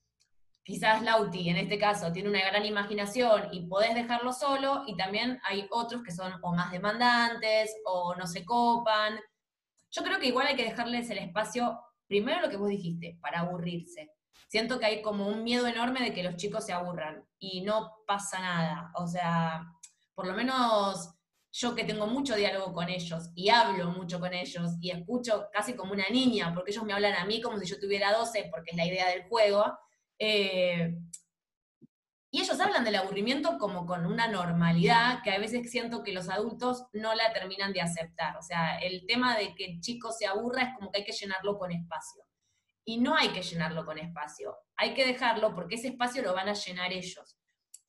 quizás 0.62 1.02
Lauti, 1.02 1.48
en 1.50 1.58
este 1.58 1.78
caso, 1.78 2.10
tiene 2.10 2.30
una 2.30 2.40
gran 2.40 2.64
imaginación 2.64 3.48
y 3.52 3.66
podés 3.66 3.94
dejarlo 3.94 4.32
solo, 4.32 4.84
y 4.86 4.96
también 4.96 5.40
hay 5.44 5.66
otros 5.70 6.02
que 6.02 6.10
son 6.10 6.32
o 6.42 6.54
más 6.54 6.72
demandantes 6.72 7.76
o 7.84 8.14
no 8.14 8.26
se 8.26 8.44
copan. 8.44 9.20
Yo 9.90 10.02
creo 10.02 10.18
que 10.18 10.28
igual 10.28 10.46
hay 10.46 10.56
que 10.56 10.64
dejarles 10.64 11.08
el 11.10 11.18
espacio, 11.18 11.78
primero 12.06 12.40
lo 12.40 12.48
que 12.48 12.56
vos 12.56 12.68
dijiste, 12.68 13.18
para 13.20 13.40
aburrirse. 13.40 14.10
Siento 14.54 14.78
que 14.78 14.86
hay 14.86 15.02
como 15.02 15.26
un 15.26 15.42
miedo 15.42 15.66
enorme 15.66 16.00
de 16.00 16.14
que 16.14 16.22
los 16.22 16.36
chicos 16.36 16.64
se 16.64 16.72
aburran 16.72 17.26
y 17.40 17.62
no 17.62 17.90
pasa 18.06 18.38
nada. 18.38 18.92
O 18.94 19.04
sea, 19.04 19.66
por 20.14 20.28
lo 20.28 20.32
menos 20.32 21.12
yo 21.50 21.74
que 21.74 21.82
tengo 21.82 22.06
mucho 22.06 22.36
diálogo 22.36 22.72
con 22.72 22.88
ellos 22.88 23.30
y 23.34 23.48
hablo 23.48 23.90
mucho 23.90 24.20
con 24.20 24.32
ellos 24.32 24.74
y 24.80 24.92
escucho 24.92 25.48
casi 25.52 25.74
como 25.74 25.92
una 25.92 26.08
niña, 26.08 26.54
porque 26.54 26.70
ellos 26.70 26.84
me 26.84 26.92
hablan 26.92 27.14
a 27.14 27.24
mí 27.24 27.40
como 27.40 27.58
si 27.58 27.66
yo 27.66 27.80
tuviera 27.80 28.12
12, 28.12 28.48
porque 28.52 28.70
es 28.70 28.76
la 28.76 28.86
idea 28.86 29.08
del 29.08 29.24
juego. 29.24 29.76
Eh, 30.20 31.00
y 32.30 32.40
ellos 32.40 32.60
hablan 32.60 32.84
del 32.84 32.94
aburrimiento 32.94 33.58
como 33.58 33.84
con 33.86 34.06
una 34.06 34.28
normalidad 34.28 35.20
que 35.24 35.32
a 35.32 35.40
veces 35.40 35.68
siento 35.68 36.04
que 36.04 36.12
los 36.12 36.28
adultos 36.28 36.86
no 36.92 37.12
la 37.16 37.32
terminan 37.32 37.72
de 37.72 37.80
aceptar. 37.80 38.36
O 38.36 38.42
sea, 38.42 38.78
el 38.78 39.04
tema 39.08 39.36
de 39.36 39.52
que 39.56 39.64
el 39.64 39.80
chico 39.80 40.12
se 40.12 40.28
aburra 40.28 40.62
es 40.62 40.74
como 40.76 40.92
que 40.92 41.00
hay 41.00 41.04
que 41.04 41.10
llenarlo 41.10 41.58
con 41.58 41.72
espacio. 41.72 42.22
Y 42.84 42.98
no 42.98 43.16
hay 43.16 43.28
que 43.28 43.42
llenarlo 43.42 43.84
con 43.84 43.98
espacio, 43.98 44.56
hay 44.76 44.94
que 44.94 45.06
dejarlo 45.06 45.54
porque 45.54 45.76
ese 45.76 45.88
espacio 45.88 46.22
lo 46.22 46.34
van 46.34 46.48
a 46.48 46.54
llenar 46.54 46.92
ellos. 46.92 47.38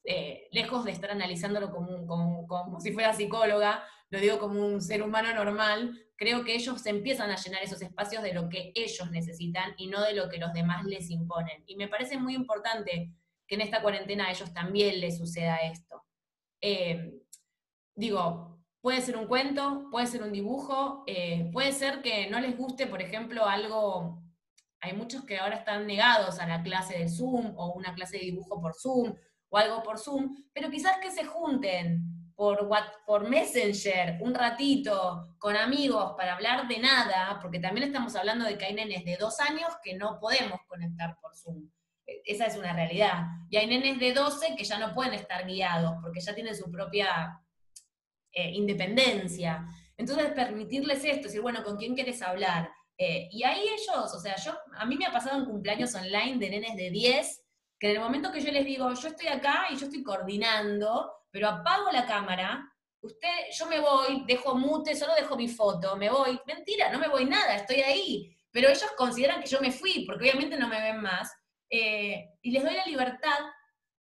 Eh, 0.04 0.48
lejos 0.52 0.86
de 0.86 0.92
estar 0.92 1.10
analizándolo 1.10 1.72
como, 1.72 2.06
como, 2.48 2.80
si 2.80 2.92
fuera 2.92 3.12
psicóloga, 3.12 3.84
lo 4.12 4.20
digo 4.20 4.38
como 4.38 4.66
un 4.66 4.82
ser 4.82 5.02
humano 5.02 5.34
normal, 5.34 6.00
creo 6.16 6.44
que 6.44 6.54
ellos 6.56 6.86
empiezan 6.86 7.32
a 7.32 7.36
llenar 7.36 7.64
esos 7.64 7.82
espacios 7.82 8.22
de 8.22 8.34
lo 8.34 8.48
que 8.48 8.72
ellos 8.76 9.10
necesitan 9.10 9.74
y 9.78 9.88
no 9.88 10.02
de 10.04 10.14
lo 10.14 10.30
que 10.30 10.38
los 10.38 10.54
demás 10.54 10.86
les 10.86 11.10
imponen. 11.10 11.64
Y 11.66 11.76
me 11.76 11.88
parece 11.88 12.18
muy 12.18 12.36
importante 12.36 13.12
que 13.48 13.56
en 13.56 13.62
esta 13.62 13.82
cuarentena 13.82 14.28
a 14.28 14.32
ellos 14.32 14.54
también 14.54 15.00
les 15.00 15.18
suceda 15.18 15.58
esto. 15.58 16.04
Eh, 16.62 17.20
digo, 17.96 18.56
puede 18.82 19.02
ser 19.02 19.18
un 19.18 19.28
cuento, 19.28 19.88
puede 19.90 20.06
ser 20.06 20.22
un 20.22 20.32
dibujo, 20.32 21.04
eh, 21.08 21.50
puede 21.52 21.72
ser 21.72 22.04
que 22.04 22.30
no 22.30 22.40
les 22.40 22.56
guste, 22.56 22.86
por 22.86 23.02
ejemplo, 23.02 23.48
algo, 23.48 24.22
hay 24.86 24.94
muchos 24.94 25.26
que 25.26 25.38
ahora 25.38 25.58
están 25.58 25.88
negados 25.88 26.40
a 26.40 26.48
la 26.48 26.62
clase 26.62 26.98
de 26.98 27.10
Zoom 27.10 27.54
o 27.58 27.74
una 27.74 27.94
clase 27.94 28.18
de 28.18 28.26
dibujo 28.26 28.62
por 28.62 28.76
Zoom 28.76 29.16
o 29.50 29.58
algo 29.58 29.82
por 29.84 30.00
Zoom, 30.00 30.36
pero 30.54 30.70
quizás 30.70 30.98
que 31.02 31.12
se 31.12 31.26
junten 31.26 32.32
por, 32.36 32.70
por 33.06 33.28
Messenger 33.28 34.20
un 34.22 34.36
ratito 34.36 35.36
con 35.40 35.56
amigos 35.56 36.14
para 36.18 36.36
hablar 36.36 36.68
de 36.68 36.80
nada, 36.80 37.40
porque 37.42 37.60
también 37.60 37.88
estamos 37.88 38.16
hablando 38.16 38.46
de 38.46 38.58
que 38.58 38.66
hay 38.66 38.74
nenes 38.74 39.04
de 39.06 39.18
dos 39.18 39.40
años 39.40 39.70
que 39.84 39.96
no 39.96 40.20
podemos 40.20 40.60
conectar 40.68 41.18
por 41.20 41.36
Zoom. 41.36 41.70
E, 42.06 42.22
esa 42.26 42.46
es 42.46 42.56
una 42.56 42.74
realidad. 42.74 43.24
Y 43.50 43.58
hay 43.58 43.68
nenes 43.68 44.00
de 44.00 44.14
12 44.14 44.56
que 44.56 44.64
ya 44.64 44.78
no 44.78 44.94
pueden 44.94 45.14
estar 45.14 45.46
guiados 45.48 45.96
porque 46.02 46.20
ya 46.20 46.36
tienen 46.36 46.56
su 46.56 46.70
propia 46.70 47.42
eh, 48.32 48.52
independencia. 48.52 49.66
Entonces, 49.98 50.32
permitirles 50.34 51.04
esto, 51.06 51.24
decir, 51.24 51.42
bueno, 51.42 51.64
¿con 51.64 51.78
quién 51.78 51.96
quieres 51.96 52.22
hablar? 52.22 52.70
Eh, 52.98 53.28
y 53.32 53.44
ahí 53.44 53.62
ellos, 53.62 54.14
o 54.14 54.20
sea, 54.20 54.36
yo, 54.38 54.58
a 54.78 54.86
mí 54.86 54.96
me 54.96 55.06
ha 55.06 55.12
pasado 55.12 55.38
en 55.38 55.46
cumpleaños 55.46 55.94
online 55.96 56.38
de 56.38 56.50
nenes 56.50 56.76
de 56.76 56.90
10 56.90 57.42
que 57.80 57.90
en 57.90 57.98
el 57.98 58.02
momento 58.02 58.32
que 58.32 58.42
yo 58.42 58.52
les 58.52 58.66
digo, 58.66 58.94
yo 58.94 59.08
estoy 59.08 59.28
acá 59.28 59.68
y 59.70 59.76
yo 59.76 59.86
estoy 59.86 60.02
coordinando, 60.04 61.12
pero 61.30 61.50
apago 61.50 61.92
la 61.92 62.06
cámara, 62.06 62.72
usted, 63.02 63.30
yo 63.58 63.66
me 63.68 63.80
voy, 63.80 64.24
dejo 64.26 64.56
mute, 64.56 64.96
solo 64.96 65.14
dejo 65.16 65.36
mi 65.36 65.48
foto, 65.48 65.96
me 65.96 66.10
voy. 66.10 66.40
Mentira, 66.46 66.92
no 66.92 67.00
me 67.00 67.08
voy 67.08 67.26
nada, 67.26 67.56
estoy 67.56 67.82
ahí. 67.82 68.36
Pero 68.52 68.70
ellos 68.70 68.90
consideran 68.98 69.42
que 69.42 69.50
yo 69.50 69.60
me 69.60 69.72
fui, 69.72 70.06
porque 70.06 70.30
obviamente 70.30 70.58
no 70.58 70.68
me 70.68 70.82
ven 70.82 71.02
más. 71.02 71.32
Eh, 71.70 72.30
y 72.42 72.52
les 72.52 72.64
doy 72.64 72.74
la 72.74 72.86
libertad 72.86 73.40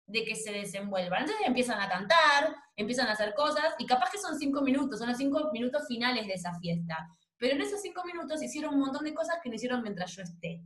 de 0.07 0.25
que 0.25 0.37
se 0.37 0.53
desenvuelvan. 0.53 1.23
Entonces 1.23 1.47
empiezan 1.47 1.81
a 1.81 1.89
cantar, 1.89 2.55
empiezan 2.77 3.09
a 3.09 3.13
hacer 3.13 3.35
cosas, 3.35 3.75
y 3.79 3.87
capaz 3.87 4.11
que 4.11 4.19
son 4.19 4.39
cinco 4.39 4.61
minutos, 4.61 4.99
son 4.99 5.09
los 5.09 5.17
cinco 5.17 5.51
minutos 5.53 5.85
finales 5.89 6.27
de 6.27 6.35
esa 6.35 6.53
fiesta. 6.61 7.09
Pero 7.39 7.55
en 7.55 7.61
esos 7.61 7.83
cinco 7.83 8.03
minutos 8.05 8.43
hicieron 8.43 8.75
un 8.75 8.81
montón 8.81 9.05
de 9.05 9.15
cosas 9.15 9.39
que 9.43 9.49
no 9.49 9.57
hicieron 9.57 9.83
mientras 9.83 10.15
yo 10.15 10.23
esté. 10.23 10.63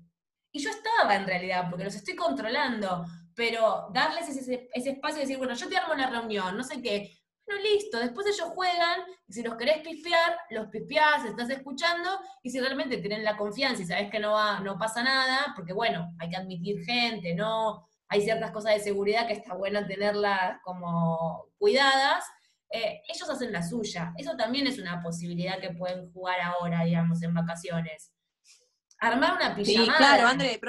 Y 0.53 0.61
yo 0.61 0.71
estaba 0.71 1.15
en 1.15 1.27
realidad, 1.27 1.67
porque 1.69 1.85
los 1.85 1.95
estoy 1.95 2.17
controlando, 2.17 3.05
pero 3.35 3.89
darles 3.93 4.29
ese, 4.29 4.69
espacio 4.75 5.19
y 5.19 5.21
decir, 5.23 5.39
bueno, 5.39 5.55
yo 5.55 5.69
te 5.69 5.77
armo 5.77 5.95
la 5.95 6.11
reunión, 6.11 6.57
no 6.57 6.65
sé 6.65 6.83
qué. 6.83 7.17
Bueno, 7.47 7.63
listo, 7.63 7.99
después 7.99 8.27
ellos 8.27 8.49
juegan, 8.55 9.01
si 9.29 9.43
los 9.43 9.57
querés 9.57 9.79
pifiar, 9.79 10.39
los 10.51 10.69
pifiás, 10.69 11.25
estás 11.25 11.51
escuchando, 11.51 12.11
y 12.43 12.51
si 12.51 12.61
realmente 12.61 12.99
tienen 12.99 13.25
la 13.25 13.37
confianza 13.37 13.83
y 13.83 13.87
sabes 13.87 14.11
que 14.11 14.21
no, 14.21 14.33
va, 14.33 14.61
no 14.61 14.79
pasa 14.79 15.03
nada, 15.03 15.53
porque 15.57 15.73
bueno, 15.73 16.13
hay 16.19 16.31
que 16.31 16.37
admitir 16.37 16.85
gente, 16.85 17.35
¿no? 17.35 17.89
Hay 18.09 18.23
ciertas 18.23 18.51
cosas 18.51 18.75
de 18.75 18.81
seguridad 18.81 19.27
que 19.27 19.35
está 19.35 19.55
bueno 19.55 19.87
tenerlas 19.87 20.61
como 20.63 21.47
cuidadas, 21.59 22.25
eh, 22.71 23.03
ellos 23.09 23.29
hacen 23.29 23.53
la 23.53 23.63
suya. 23.63 24.15
Eso 24.17 24.37
también 24.37 24.67
es 24.67 24.79
una 24.79 25.03
posibilidad 25.03 25.61
que 25.61 25.71
pueden 25.71 26.13
jugar 26.13 26.41
ahora, 26.41 26.85
digamos, 26.85 27.23
en 27.23 27.35
vacaciones. 27.35 28.13
Armar 28.99 29.35
una 29.35 29.57
pijamada. 29.57 29.93
Sí, 29.93 29.97
claro, 29.97 30.29
André, 30.29 30.61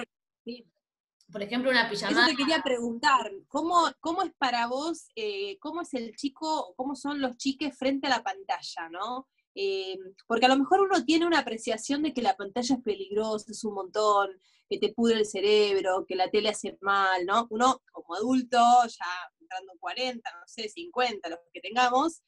Por 1.31 1.43
ejemplo, 1.43 1.69
una 1.69 1.89
pijamada. 1.89 2.25
Eso 2.25 2.31
te 2.31 2.37
quería 2.37 2.61
preguntar, 2.63 3.31
¿cómo, 3.47 3.91
cómo 3.99 4.23
es 4.23 4.31
para 4.37 4.65
vos, 4.67 5.09
eh, 5.15 5.59
cómo 5.59 5.81
es 5.81 5.93
el 5.93 6.15
chico, 6.15 6.73
cómo 6.75 6.95
son 6.95 7.21
los 7.21 7.37
chiques 7.37 7.77
frente 7.77 8.07
a 8.07 8.11
la 8.11 8.23
pantalla, 8.23 8.89
¿no? 8.89 9.27
Eh, 9.53 9.97
porque 10.27 10.45
a 10.45 10.49
lo 10.49 10.57
mejor 10.57 10.81
uno 10.81 11.03
tiene 11.03 11.27
una 11.27 11.39
apreciación 11.39 12.01
de 12.01 12.13
que 12.13 12.21
la 12.21 12.35
pantalla 12.35 12.75
es 12.75 12.81
peligrosa, 12.81 13.51
es 13.51 13.63
un 13.63 13.75
montón, 13.75 14.29
que 14.67 14.79
te 14.79 14.93
pudre 14.93 15.19
el 15.19 15.25
cerebro, 15.25 16.05
que 16.07 16.15
la 16.15 16.29
tele 16.29 16.49
hace 16.49 16.77
mal, 16.81 17.25
¿no? 17.25 17.47
Uno 17.49 17.81
como 17.91 18.15
adulto, 18.15 18.57
ya 18.87 19.05
entrando 19.51 19.73
en 19.73 19.79
40, 19.79 20.31
no 20.31 20.47
sé, 20.47 20.69
50, 20.69 21.29
los 21.29 21.39
que 21.53 21.61
tengamos, 21.61 22.21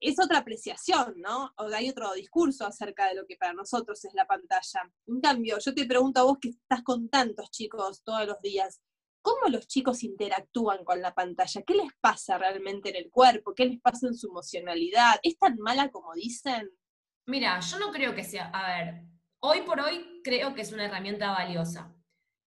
es 0.00 0.18
otra 0.22 0.38
apreciación, 0.38 1.14
¿no? 1.18 1.52
O 1.56 1.66
hay 1.72 1.88
otro 1.88 2.12
discurso 2.12 2.66
acerca 2.66 3.08
de 3.08 3.14
lo 3.14 3.26
que 3.26 3.36
para 3.36 3.54
nosotros 3.54 4.04
es 4.04 4.12
la 4.14 4.26
pantalla. 4.26 4.92
En 5.06 5.20
cambio, 5.20 5.58
yo 5.58 5.74
te 5.74 5.86
pregunto 5.86 6.20
a 6.20 6.24
vos 6.24 6.38
que 6.40 6.50
estás 6.50 6.82
con 6.82 7.08
tantos 7.08 7.50
chicos 7.50 8.02
todos 8.04 8.26
los 8.26 8.40
días, 8.42 8.80
¿cómo 9.22 9.48
los 9.48 9.66
chicos 9.66 10.02
interactúan 10.02 10.84
con 10.84 11.00
la 11.00 11.14
pantalla? 11.14 11.62
¿Qué 11.62 11.74
les 11.74 11.92
pasa 12.00 12.36
realmente 12.36 12.90
en 12.90 12.96
el 12.96 13.10
cuerpo? 13.10 13.54
¿Qué 13.54 13.64
les 13.64 13.80
pasa 13.80 14.06
en 14.06 14.14
su 14.14 14.28
emocionalidad? 14.28 15.18
¿Es 15.22 15.38
tan 15.38 15.56
mala 15.58 15.90
como 15.90 16.12
dicen? 16.14 16.70
Mira, 17.26 17.58
yo 17.60 17.78
no 17.78 17.90
creo 17.90 18.14
que 18.14 18.22
sea, 18.22 18.50
a 18.50 18.84
ver, 18.84 19.02
hoy 19.40 19.62
por 19.62 19.80
hoy 19.80 20.20
creo 20.22 20.54
que 20.54 20.60
es 20.60 20.72
una 20.72 20.84
herramienta 20.84 21.32
valiosa. 21.32 21.95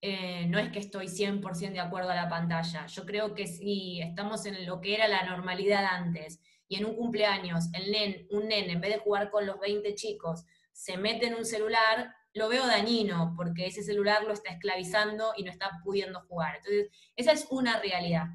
Eh, 0.02 0.46
no 0.48 0.60
es 0.60 0.72
que 0.72 0.80
estoy 0.80 1.08
100% 1.08 1.74
de 1.74 1.80
acuerdo 1.80 2.12
a 2.12 2.16
la 2.16 2.30
pantalla. 2.30 2.86
Yo 2.88 3.06
creo 3.06 3.34
que 3.36 3.48
si 3.48 4.02
estamos 4.02 4.46
en 4.46 4.66
lo 4.66 4.80
que 4.80 4.96
era 4.96 5.08
la 5.08 5.24
normalidad 5.24 5.86
antes 5.86 6.40
y 6.68 6.78
en 6.78 6.86
un 6.86 6.96
cumpleaños 6.96 7.66
un 8.30 8.48
nen, 8.48 8.70
en 8.70 8.82
vez 8.82 8.94
de 8.94 9.00
jugar 9.00 9.30
con 9.30 9.46
los 9.46 9.60
20 9.60 9.96
chicos, 9.96 10.46
se 10.72 10.98
mete 10.98 11.28
en 11.28 11.36
un 11.36 11.46
celular, 11.46 12.16
lo 12.34 12.48
veo 12.48 12.66
dañino, 12.66 13.34
porque 13.36 13.66
ese 13.66 13.84
celular 13.84 14.24
lo 14.24 14.32
está 14.32 14.54
esclavizando 14.54 15.34
y 15.36 15.44
no 15.44 15.52
está 15.52 15.82
pudiendo 15.84 16.22
jugar. 16.22 16.56
Entonces, 16.58 16.90
esa 17.16 17.32
es 17.34 17.48
una 17.50 17.80
realidad. 17.82 18.28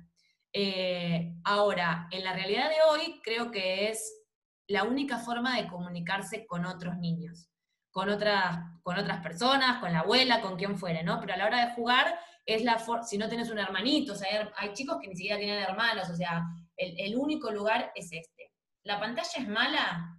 Eh, 0.53 1.33
ahora, 1.45 2.09
en 2.11 2.25
la 2.25 2.35
realidad 2.35 2.69
de 2.69 2.77
hoy, 2.89 3.21
creo 3.23 3.51
que 3.51 3.89
es 3.89 4.25
la 4.67 4.85
única 4.85 5.19
forma 5.19 5.57
de 5.57 5.69
comunicarse 5.69 6.47
con 6.47 6.65
otros 6.67 6.97
niños, 6.99 7.49
con 7.95 8.09
otras, 8.09 8.59
con 8.83 8.99
otras 8.99 9.21
personas, 9.21 9.79
con 9.79 9.93
la 9.93 10.01
abuela, 10.01 10.41
con 10.41 10.57
quien 10.57 10.77
fuere, 10.77 11.05
¿no? 11.05 11.21
Pero 11.21 11.35
a 11.35 11.37
la 11.37 11.47
hora 11.47 11.65
de 11.65 11.75
jugar, 11.75 12.19
es 12.45 12.65
la 12.65 12.85
si 13.05 13.17
no 13.17 13.29
tienes 13.29 13.51
un 13.51 13.59
hermanito, 13.61 14.15
o 14.15 14.17
sea, 14.17 14.29
hay, 14.29 14.49
hay 14.57 14.75
chicos 14.75 14.99
que 15.01 15.07
ni 15.07 15.15
siquiera 15.15 15.39
tienen 15.39 15.63
hermanos, 15.63 16.11
o 16.11 16.17
sea, 16.17 16.45
el, 16.77 17.17
único 17.17 17.53
lugar 17.53 17.93
es 17.95 18.07
este. 18.11 18.51
¿La 18.83 18.99
pantalla 18.99 19.31
es 19.37 19.47
mala? 19.47 20.19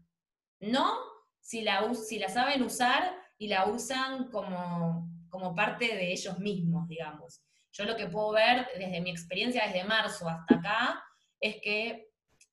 No, 0.61 0.95
si 1.41 1.63
la, 1.63 1.93
si 1.93 2.17
la 2.17 2.29
saben 2.29 2.63
usar 2.63 3.13
y 3.37 3.49
la 3.49 3.65
usan 3.65 4.31
como, 4.31 5.09
como 5.27 5.53
parte 5.53 5.93
de 5.93 6.13
ellos 6.13 6.39
mismos, 6.39 6.87
digamos. 6.87 7.41
Yo 7.73 7.83
lo 7.83 7.97
que 7.97 8.07
puedo 8.07 8.31
ver 8.31 8.69
desde 8.77 9.01
mi 9.01 9.09
experiencia 9.09 9.65
desde 9.65 9.83
marzo 9.83 10.29
hasta 10.29 10.55
acá 10.55 11.03
es 11.41 11.57
que 11.61 12.07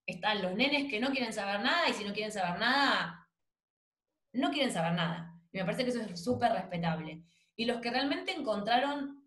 están 0.05 0.43
los 0.43 0.53
nenes 0.57 0.91
que 0.91 0.99
no 0.99 1.13
quieren 1.13 1.33
saber 1.33 1.61
nada 1.61 1.89
y 1.89 1.93
si 1.93 2.03
no 2.03 2.13
quieren 2.13 2.33
saber 2.33 2.59
nada, 2.59 3.22
no 4.33 4.51
quieren 4.51 4.73
saber 4.73 4.93
nada. 4.95 5.35
Y 5.53 5.59
me 5.59 5.65
parece 5.65 5.85
que 5.85 5.91
eso 5.91 6.01
es 6.01 6.23
súper 6.23 6.53
respetable. 6.53 7.23
Y 7.57 7.65
los 7.67 7.81
que 7.81 7.91
realmente 7.91 8.33
encontraron 8.33 9.23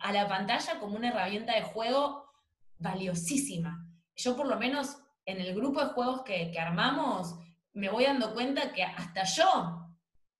a 0.00 0.12
la 0.12 0.26
pantalla 0.26 0.78
como 0.80 0.96
una 0.96 1.10
herramienta 1.10 1.54
de 1.54 1.62
juego 1.62 2.24
valiosísima 2.78 3.86
yo 4.16 4.36
por 4.36 4.46
lo 4.46 4.58
menos 4.58 4.98
en 5.24 5.40
el 5.40 5.54
grupo 5.54 5.80
de 5.80 5.92
juegos 5.92 6.22
que, 6.22 6.54
armamos, 6.58 7.34
me 7.74 7.88
voy 7.88 8.04
dando 8.04 8.34
cuenta 8.34 8.72
que 8.72 8.82
hasta 8.82 9.24
yo, 9.24 9.88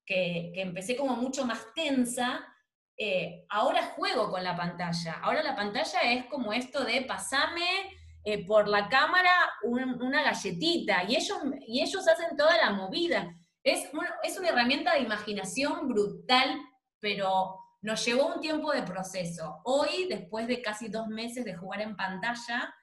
que, 0.05 0.53
empecé 0.57 0.97
como 0.97 1.17
mucho 1.17 1.47
más 1.47 1.61
tensa, 1.75 2.41
eh, 2.97 3.47
ahora 3.49 3.95
juego 3.97 4.31
con 4.31 4.45
la 4.45 4.57
pantalla. 4.57 5.21
Ahora 5.23 5.43
la 5.43 5.57
pantalla 5.57 6.01
es 6.01 6.27
como 6.27 6.53
esto 6.53 6.85
de 6.85 7.03
pasame 7.03 7.97
eh, 8.25 8.45
por 8.47 8.69
la 8.69 8.89
cámara 8.89 9.31
una 9.63 10.23
galletita 10.23 11.05
y 11.05 11.17
ellos, 11.17 11.39
y 11.67 11.81
ellos 11.81 12.07
hacen 12.07 12.37
toda 12.37 12.57
la 12.57 12.71
movida. 12.71 13.35
Es, 13.65 13.89
es 14.23 14.39
una 14.39 14.49
herramienta 14.49 14.95
de 14.95 15.01
imaginación 15.01 15.89
brutal, 15.89 16.61
pero 17.01 17.57
nos 17.81 18.05
llevó 18.05 18.35
un 18.35 18.41
tiempo 18.41 18.73
de 18.73 18.83
proceso. 18.83 19.61
Hoy, 19.65 20.07
después 20.09 20.47
de 20.47 20.63
casi 20.63 20.89
dos 20.89 21.09
meses 21.09 21.45
de 21.45 21.57
jugar 21.57 21.81
en 21.81 21.97
pantalla, 21.97 22.75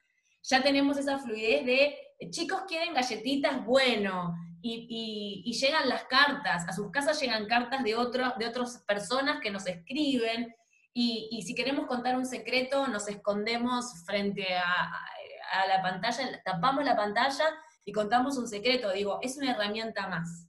ya 0.42 0.62
tenemos 0.62 0.98
esa 0.98 1.18
fluidez 1.18 1.64
de 1.66 1.96
chicos 2.30 2.62
quieren 2.68 2.94
galletitas, 2.94 3.64
bueno, 3.64 4.34
y, 4.62 5.50
llegan 5.58 5.88
las 5.88 6.04
cartas, 6.04 6.68
a 6.68 6.72
sus 6.72 6.90
casas 6.90 7.20
llegan 7.20 7.46
cartas 7.46 7.82
de, 7.82 7.94
otro, 7.94 8.34
de 8.38 8.46
otras 8.46 8.84
personas 8.86 9.40
que 9.40 9.50
nos 9.50 9.66
escriben, 9.66 10.54
y, 10.92 11.42
si 11.46 11.54
queremos 11.54 11.86
contar 11.86 12.16
un 12.16 12.26
secreto, 12.26 12.86
nos 12.88 13.08
escondemos 13.08 14.04
frente 14.04 14.54
a, 14.56 15.66
la 15.66 15.82
pantalla, 15.82 16.42
tapamos 16.44 16.84
la 16.84 16.94
pantalla 16.94 17.44
y 17.84 17.90
contamos 17.90 18.38
un 18.38 18.46
secreto. 18.46 18.92
Digo, 18.92 19.18
es 19.20 19.36
una 19.36 19.50
herramienta 19.50 20.06
más. 20.06 20.46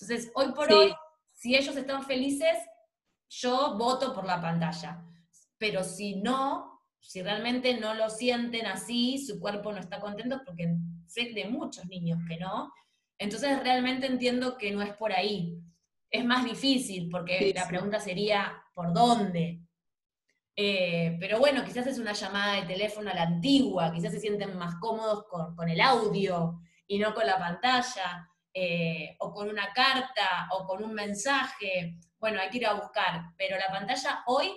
Entonces, 0.00 0.30
hoy 0.34 0.52
por 0.52 0.72
hoy, 0.72 0.94
si 1.32 1.56
ellos 1.56 1.76
están 1.76 2.04
felices, 2.04 2.56
yo 3.28 3.76
voto 3.76 4.14
por 4.14 4.24
la 4.24 4.40
pantalla. 4.40 5.04
Pero 5.58 5.82
si 5.82 6.16
no, 6.16 6.82
si 7.00 7.22
realmente 7.22 7.78
no 7.78 7.94
lo 7.94 8.08
sienten 8.08 8.66
así, 8.66 9.18
su 9.18 9.40
cuerpo 9.40 9.72
no 9.72 9.78
está 9.78 10.00
contento, 10.00 10.40
porque 10.44 10.76
sé 11.06 11.32
de 11.34 11.46
muchos 11.46 11.86
niños 11.86 12.20
que 12.28 12.36
no, 12.36 12.72
entonces 13.18 13.62
realmente 13.62 14.06
entiendo 14.06 14.56
que 14.56 14.70
no 14.70 14.82
es 14.82 14.94
por 14.94 15.12
ahí. 15.12 15.58
Es 16.10 16.24
más 16.24 16.44
difícil, 16.44 17.08
porque 17.10 17.52
la 17.54 17.66
pregunta 17.68 18.00
sería, 18.00 18.62
¿por 18.72 18.92
dónde? 18.92 19.60
Eh, 20.60 21.16
pero 21.20 21.38
bueno, 21.38 21.64
quizás 21.64 21.86
es 21.86 21.98
una 21.98 22.12
llamada 22.12 22.56
de 22.56 22.66
teléfono 22.66 23.10
a 23.10 23.14
la 23.14 23.22
antigua, 23.22 23.92
quizás 23.92 24.12
se 24.12 24.20
sienten 24.20 24.56
más 24.56 24.76
cómodos 24.80 25.24
con, 25.28 25.68
el 25.68 25.80
audio 25.80 26.60
y 26.86 26.98
no 26.98 27.14
con 27.14 27.26
la 27.26 27.38
pantalla, 27.38 28.28
eh, 28.60 29.14
o 29.20 29.32
con 29.32 29.48
una 29.48 29.72
carta, 29.72 30.48
o 30.50 30.66
con 30.66 30.82
un 30.82 30.92
mensaje. 30.92 31.94
Bueno, 32.18 32.40
hay 32.40 32.50
que 32.50 32.56
ir 32.56 32.66
a 32.66 32.72
buscar, 32.72 33.32
pero 33.36 33.56
la 33.56 33.68
pantalla 33.68 34.24
hoy, 34.26 34.50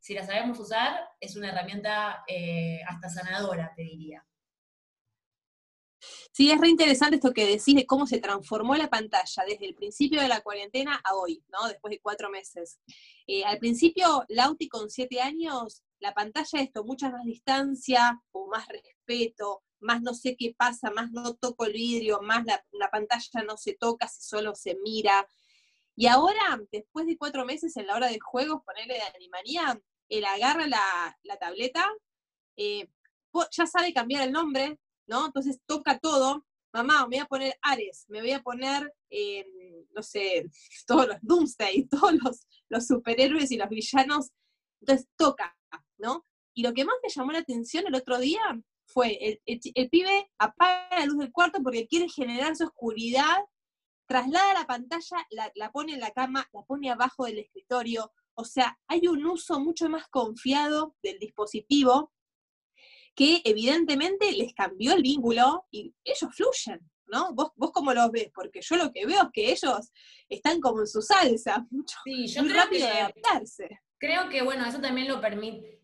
si 0.00 0.14
la 0.14 0.24
sabemos 0.24 0.58
usar, 0.58 1.06
es 1.20 1.36
una 1.36 1.50
herramienta 1.50 2.24
eh, 2.26 2.80
hasta 2.88 3.10
sanadora, 3.10 3.70
te 3.76 3.82
diría. 3.82 4.24
Sí, 6.32 6.50
es 6.50 6.58
re 6.58 6.68
interesante 6.68 7.16
esto 7.16 7.34
que 7.34 7.44
decís 7.44 7.74
de 7.74 7.84
cómo 7.84 8.06
se 8.06 8.20
transformó 8.20 8.74
la 8.74 8.88
pantalla 8.88 9.44
desde 9.46 9.66
el 9.66 9.74
principio 9.74 10.22
de 10.22 10.28
la 10.28 10.40
cuarentena 10.40 10.98
a 11.04 11.14
hoy, 11.14 11.44
¿no? 11.52 11.68
Después 11.68 11.90
de 11.90 12.00
cuatro 12.00 12.30
meses. 12.30 12.80
Eh, 13.26 13.44
al 13.44 13.58
principio, 13.58 14.24
Lauti 14.28 14.66
con 14.66 14.88
siete 14.88 15.20
años, 15.20 15.82
la 16.00 16.14
pantalla 16.14 16.62
esto, 16.62 16.84
mucha 16.84 17.10
más 17.10 17.26
distancia, 17.26 18.18
o 18.32 18.46
más 18.46 18.66
respeto, 18.66 19.62
más 19.82 20.02
no 20.02 20.14
sé 20.14 20.36
qué 20.36 20.54
pasa, 20.56 20.90
más 20.90 21.10
no 21.12 21.34
toco 21.34 21.66
el 21.66 21.72
vidrio, 21.72 22.20
más 22.22 22.44
la, 22.44 22.90
pantalla 22.90 23.42
no 23.46 23.56
se 23.56 23.74
toca, 23.74 24.08
si 24.08 24.22
solo 24.22 24.54
se 24.54 24.76
mira. 24.82 25.26
Y 25.94 26.06
ahora, 26.06 26.60
después 26.70 27.06
de 27.06 27.18
cuatro 27.18 27.44
meses 27.44 27.76
en 27.76 27.86
la 27.86 27.96
hora 27.96 28.08
de 28.08 28.18
juegos, 28.20 28.62
ponerle 28.64 28.94
de 28.94 29.02
animaría, 29.02 29.80
él 30.08 30.24
agarra 30.24 30.66
la, 30.66 31.38
tableta, 31.38 31.86
eh, 32.56 32.88
ya 33.50 33.66
sabe 33.66 33.92
cambiar 33.92 34.22
el 34.22 34.32
nombre, 34.32 34.78
¿no? 35.06 35.26
Entonces 35.26 35.60
toca 35.66 35.98
todo, 35.98 36.46
mamá, 36.72 37.00
me 37.02 37.16
voy 37.16 37.18
a 37.18 37.26
poner 37.26 37.58
Ares, 37.62 38.04
me 38.08 38.20
voy 38.20 38.32
a 38.32 38.42
poner, 38.42 38.94
em, 39.10 39.46
no 39.94 40.02
sé, 40.02 40.48
todos 40.86 41.08
los 41.08 41.16
Doomsday, 41.22 41.88
todos 41.90 42.12
los, 42.14 42.46
los, 42.68 42.86
superhéroes 42.86 43.50
y 43.50 43.56
los 43.56 43.68
villanos, 43.68 44.30
entonces 44.80 45.08
toca, 45.16 45.56
¿no? 45.98 46.26
Y 46.54 46.62
lo 46.62 46.72
que 46.72 46.84
más 46.84 46.96
me 47.02 47.08
llamó 47.08 47.32
la 47.32 47.38
atención 47.38 47.86
el 47.86 47.94
otro 47.94 48.18
día 48.18 48.40
fue, 48.92 49.40
el, 49.46 49.90
pibe 49.90 50.30
apaga 50.38 50.98
la 50.98 51.06
luz 51.06 51.18
del 51.18 51.32
cuarto 51.32 51.62
porque 51.62 51.86
quiere 51.86 52.08
generar 52.08 52.56
su 52.56 52.64
oscuridad, 52.64 53.38
traslada 54.06 54.54
la 54.54 54.66
pantalla, 54.66 55.26
la, 55.30 55.50
la 55.54 55.70
pone 55.72 55.94
en 55.94 56.00
la 56.00 56.10
cama, 56.10 56.48
la 56.52 56.62
pone 56.62 56.90
abajo 56.90 57.24
del 57.24 57.38
escritorio, 57.38 58.12
o 58.34 58.44
sea, 58.44 58.78
hay 58.88 59.08
un 59.08 59.24
uso 59.26 59.60
mucho 59.60 59.88
más 59.88 60.08
confiado 60.08 60.96
del 61.02 61.18
dispositivo 61.18 62.12
que 63.14 63.42
evidentemente 63.44 64.32
les 64.32 64.54
cambió 64.54 64.94
el 64.94 65.02
vínculo 65.02 65.66
y 65.70 65.94
ellos 66.02 66.30
fluyen, 66.34 66.80
¿no? 67.06 67.34
¿Vos, 67.34 67.52
vos 67.56 67.70
cómo 67.72 67.92
los 67.92 68.10
ves? 68.10 68.30
Porque 68.34 68.60
yo 68.62 68.76
lo 68.76 68.90
que 68.90 69.04
veo 69.04 69.22
es 69.22 69.28
que 69.32 69.52
ellos 69.52 69.92
están 70.28 70.60
como 70.60 70.80
en 70.80 70.86
su 70.86 71.02
salsa, 71.02 71.66
mucho, 71.70 71.96
sí, 72.04 72.26
yo 72.26 72.42
muy 72.42 72.52
rápido 72.52 72.86
de 72.86 72.92
adaptarse. 72.92 73.80
Creo 73.98 74.28
que, 74.28 74.42
bueno, 74.42 74.66
eso 74.66 74.80
también 74.80 75.08
lo 75.08 75.20
permite, 75.20 75.81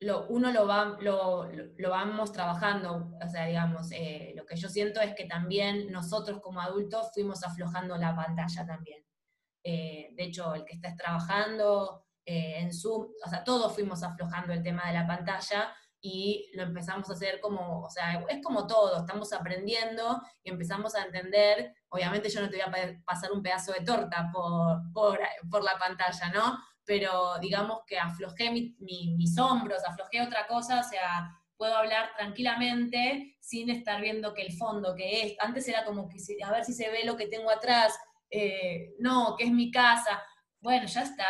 lo, 0.00 0.26
uno 0.28 0.52
lo, 0.52 0.66
va, 0.66 0.96
lo, 1.00 1.48
lo, 1.50 1.90
vamos 1.90 2.32
trabajando, 2.32 3.12
o 3.24 3.28
sea, 3.28 3.46
digamos, 3.46 3.90
eh, 3.92 4.32
lo 4.36 4.44
que 4.44 4.56
yo 4.56 4.68
siento 4.68 5.00
es 5.00 5.14
que 5.14 5.24
también 5.24 5.90
nosotros 5.90 6.40
como 6.40 6.60
adultos 6.60 7.10
fuimos 7.14 7.42
aflojando 7.42 7.96
la 7.96 8.14
pantalla 8.14 8.66
también. 8.66 9.04
Eh, 9.62 10.10
de 10.14 10.24
hecho, 10.24 10.54
el 10.54 10.64
que 10.64 10.74
estés 10.74 10.96
trabajando 10.96 12.04
eh, 12.26 12.58
en 12.58 12.72
Zoom, 12.72 13.08
o 13.24 13.28
sea, 13.30 13.44
todos 13.44 13.72
fuimos 13.74 14.02
aflojando 14.02 14.52
el 14.52 14.62
tema 14.62 14.86
de 14.86 14.94
la 14.94 15.06
pantalla, 15.06 15.72
y 16.06 16.50
lo 16.52 16.64
empezamos 16.64 17.08
a 17.08 17.14
hacer 17.14 17.40
como, 17.40 17.80
o 17.80 17.88
sea, 17.88 18.22
es 18.28 18.42
como 18.44 18.66
todo, 18.66 18.98
estamos 18.98 19.32
aprendiendo 19.32 20.20
y 20.42 20.50
empezamos 20.50 20.94
a 20.94 21.02
entender, 21.02 21.74
obviamente 21.88 22.28
yo 22.28 22.42
no 22.42 22.50
te 22.50 22.56
voy 22.56 22.66
a 22.66 23.02
pasar 23.06 23.32
un 23.32 23.42
pedazo 23.42 23.72
de 23.72 23.80
torta 23.80 24.30
por, 24.30 24.82
por, 24.92 25.64
la 25.64 25.78
pantalla, 25.78 26.28
¿no? 26.28 26.58
Pero 26.86 27.38
digamos 27.40 27.80
que 27.86 27.98
aflojé 27.98 28.50
mis 28.50 29.38
hombros, 29.38 29.82
aflojé 29.84 30.20
otra 30.20 30.46
cosa, 30.46 30.80
o 30.80 30.84
sea, 30.84 31.30
puedo 31.56 31.76
hablar 31.76 32.10
tranquilamente 32.16 33.36
sin 33.40 33.70
estar 33.70 34.00
viendo 34.00 34.34
que 34.34 34.42
el 34.42 34.52
fondo, 34.52 34.94
que 34.94 35.22
es, 35.22 35.36
antes 35.38 35.66
era 35.68 35.84
como 35.84 36.08
que 36.08 36.18
a 36.44 36.50
ver 36.50 36.64
si 36.64 36.72
se 36.72 36.90
ve 36.90 37.04
lo 37.04 37.16
que 37.16 37.26
tengo 37.26 37.50
atrás, 37.50 37.98
eh, 38.30 38.94
no, 38.98 39.36
que 39.36 39.44
es 39.44 39.50
mi 39.50 39.70
casa, 39.70 40.22
bueno, 40.60 40.86
ya 40.86 41.02
está, 41.02 41.28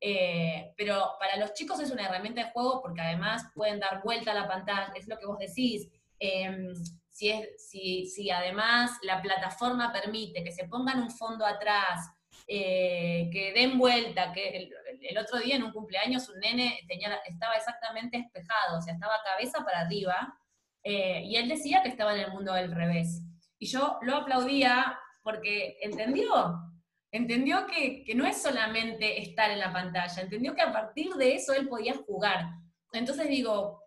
eh, 0.00 0.72
pero 0.76 1.12
para 1.18 1.36
los 1.36 1.52
chicos 1.54 1.80
es 1.80 1.90
una 1.90 2.06
herramienta 2.06 2.44
de 2.44 2.50
juego 2.52 2.80
porque 2.80 3.00
además 3.00 3.44
pueden 3.54 3.80
dar 3.80 4.02
vuelta 4.02 4.30
a 4.30 4.34
la 4.34 4.48
pantalla, 4.48 4.92
es 4.94 5.08
lo 5.08 5.18
que 5.18 5.26
vos 5.26 5.38
decís. 5.38 5.88
Em, 6.20 6.72
si, 7.10 7.30
es, 7.30 7.68
si, 7.68 8.06
si, 8.06 8.30
además 8.30 8.92
la 9.02 9.20
plataforma 9.20 9.92
permite 9.92 10.42
que 10.44 10.52
se 10.52 10.68
pongan 10.68 11.00
un 11.02 11.10
fondo 11.10 11.44
atrás, 11.44 12.08
eh, 12.46 13.28
que 13.32 13.52
den 13.52 13.76
vuelta, 13.76 14.32
que 14.32 14.70
el, 15.02 15.18
otro 15.18 15.38
día 15.38 15.56
en 15.56 15.62
un 15.62 15.72
cumpleaños 15.72 16.28
un 16.28 16.40
nene 16.40 16.80
estaba 17.26 17.54
exactamente 17.54 18.18
espejado, 18.18 18.78
o 18.78 18.82
sea, 18.82 18.94
estaba 18.94 19.22
cabeza 19.24 19.64
para 19.64 19.80
arriba, 19.80 20.38
eh, 20.82 21.22
y 21.24 21.36
él 21.36 21.48
decía 21.48 21.82
que 21.82 21.88
estaba 21.88 22.14
en 22.14 22.20
el 22.20 22.32
mundo 22.32 22.52
del 22.52 22.74
revés. 22.74 23.22
Y 23.58 23.66
yo 23.66 23.98
lo 24.02 24.16
aplaudía 24.16 24.98
porque 25.22 25.76
entendió, 25.82 26.68
Entendió 27.10 27.66
que, 27.66 28.04
no 28.14 28.26
es 28.26 28.42
solamente 28.42 29.22
estar 29.22 29.50
en 29.50 29.60
la 29.60 29.72
pantalla, 29.72 30.22
entendió 30.22 30.54
que 30.54 30.60
a 30.60 30.72
partir 30.72 31.14
de 31.14 31.34
eso 31.34 31.54
él 31.54 31.68
podía 31.68 31.94
jugar. 31.94 32.50
Entonces 32.92 33.28
digo, 33.28 33.82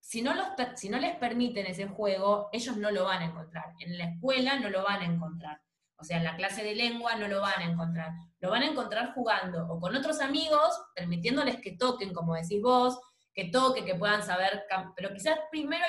si 0.00 0.22
no, 0.22 0.34
los, 0.34 0.46
si 0.76 0.88
no 0.88 0.98
les 0.98 1.16
permiten 1.16 1.66
ese 1.66 1.86
juego, 1.86 2.48
ellos 2.52 2.76
no 2.78 2.90
lo 2.90 3.04
van 3.04 3.22
a 3.22 3.26
encontrar. 3.26 3.74
En 3.80 3.98
la 3.98 4.04
escuela 4.04 4.58
no 4.58 4.70
lo 4.70 4.82
van 4.82 5.02
a 5.02 5.04
encontrar. 5.04 5.60
O 6.04 6.06
sea, 6.06 6.18
en 6.18 6.24
la 6.24 6.36
clase 6.36 6.62
de 6.62 6.74
lengua 6.74 7.14
no 7.14 7.28
lo 7.28 7.40
van 7.40 7.62
a 7.62 7.64
encontrar. 7.64 8.12
Lo 8.40 8.50
van 8.50 8.60
a 8.60 8.66
encontrar 8.66 9.14
jugando 9.14 9.66
o 9.68 9.80
con 9.80 9.96
otros 9.96 10.20
amigos, 10.20 10.68
permitiéndoles 10.94 11.62
que 11.62 11.78
toquen, 11.78 12.12
como 12.12 12.34
decís 12.34 12.60
vos, 12.60 13.00
que 13.32 13.46
toquen, 13.46 13.86
que 13.86 13.94
puedan 13.94 14.22
saber, 14.22 14.64
pero 14.94 15.14
quizás 15.14 15.38
primero 15.50 15.82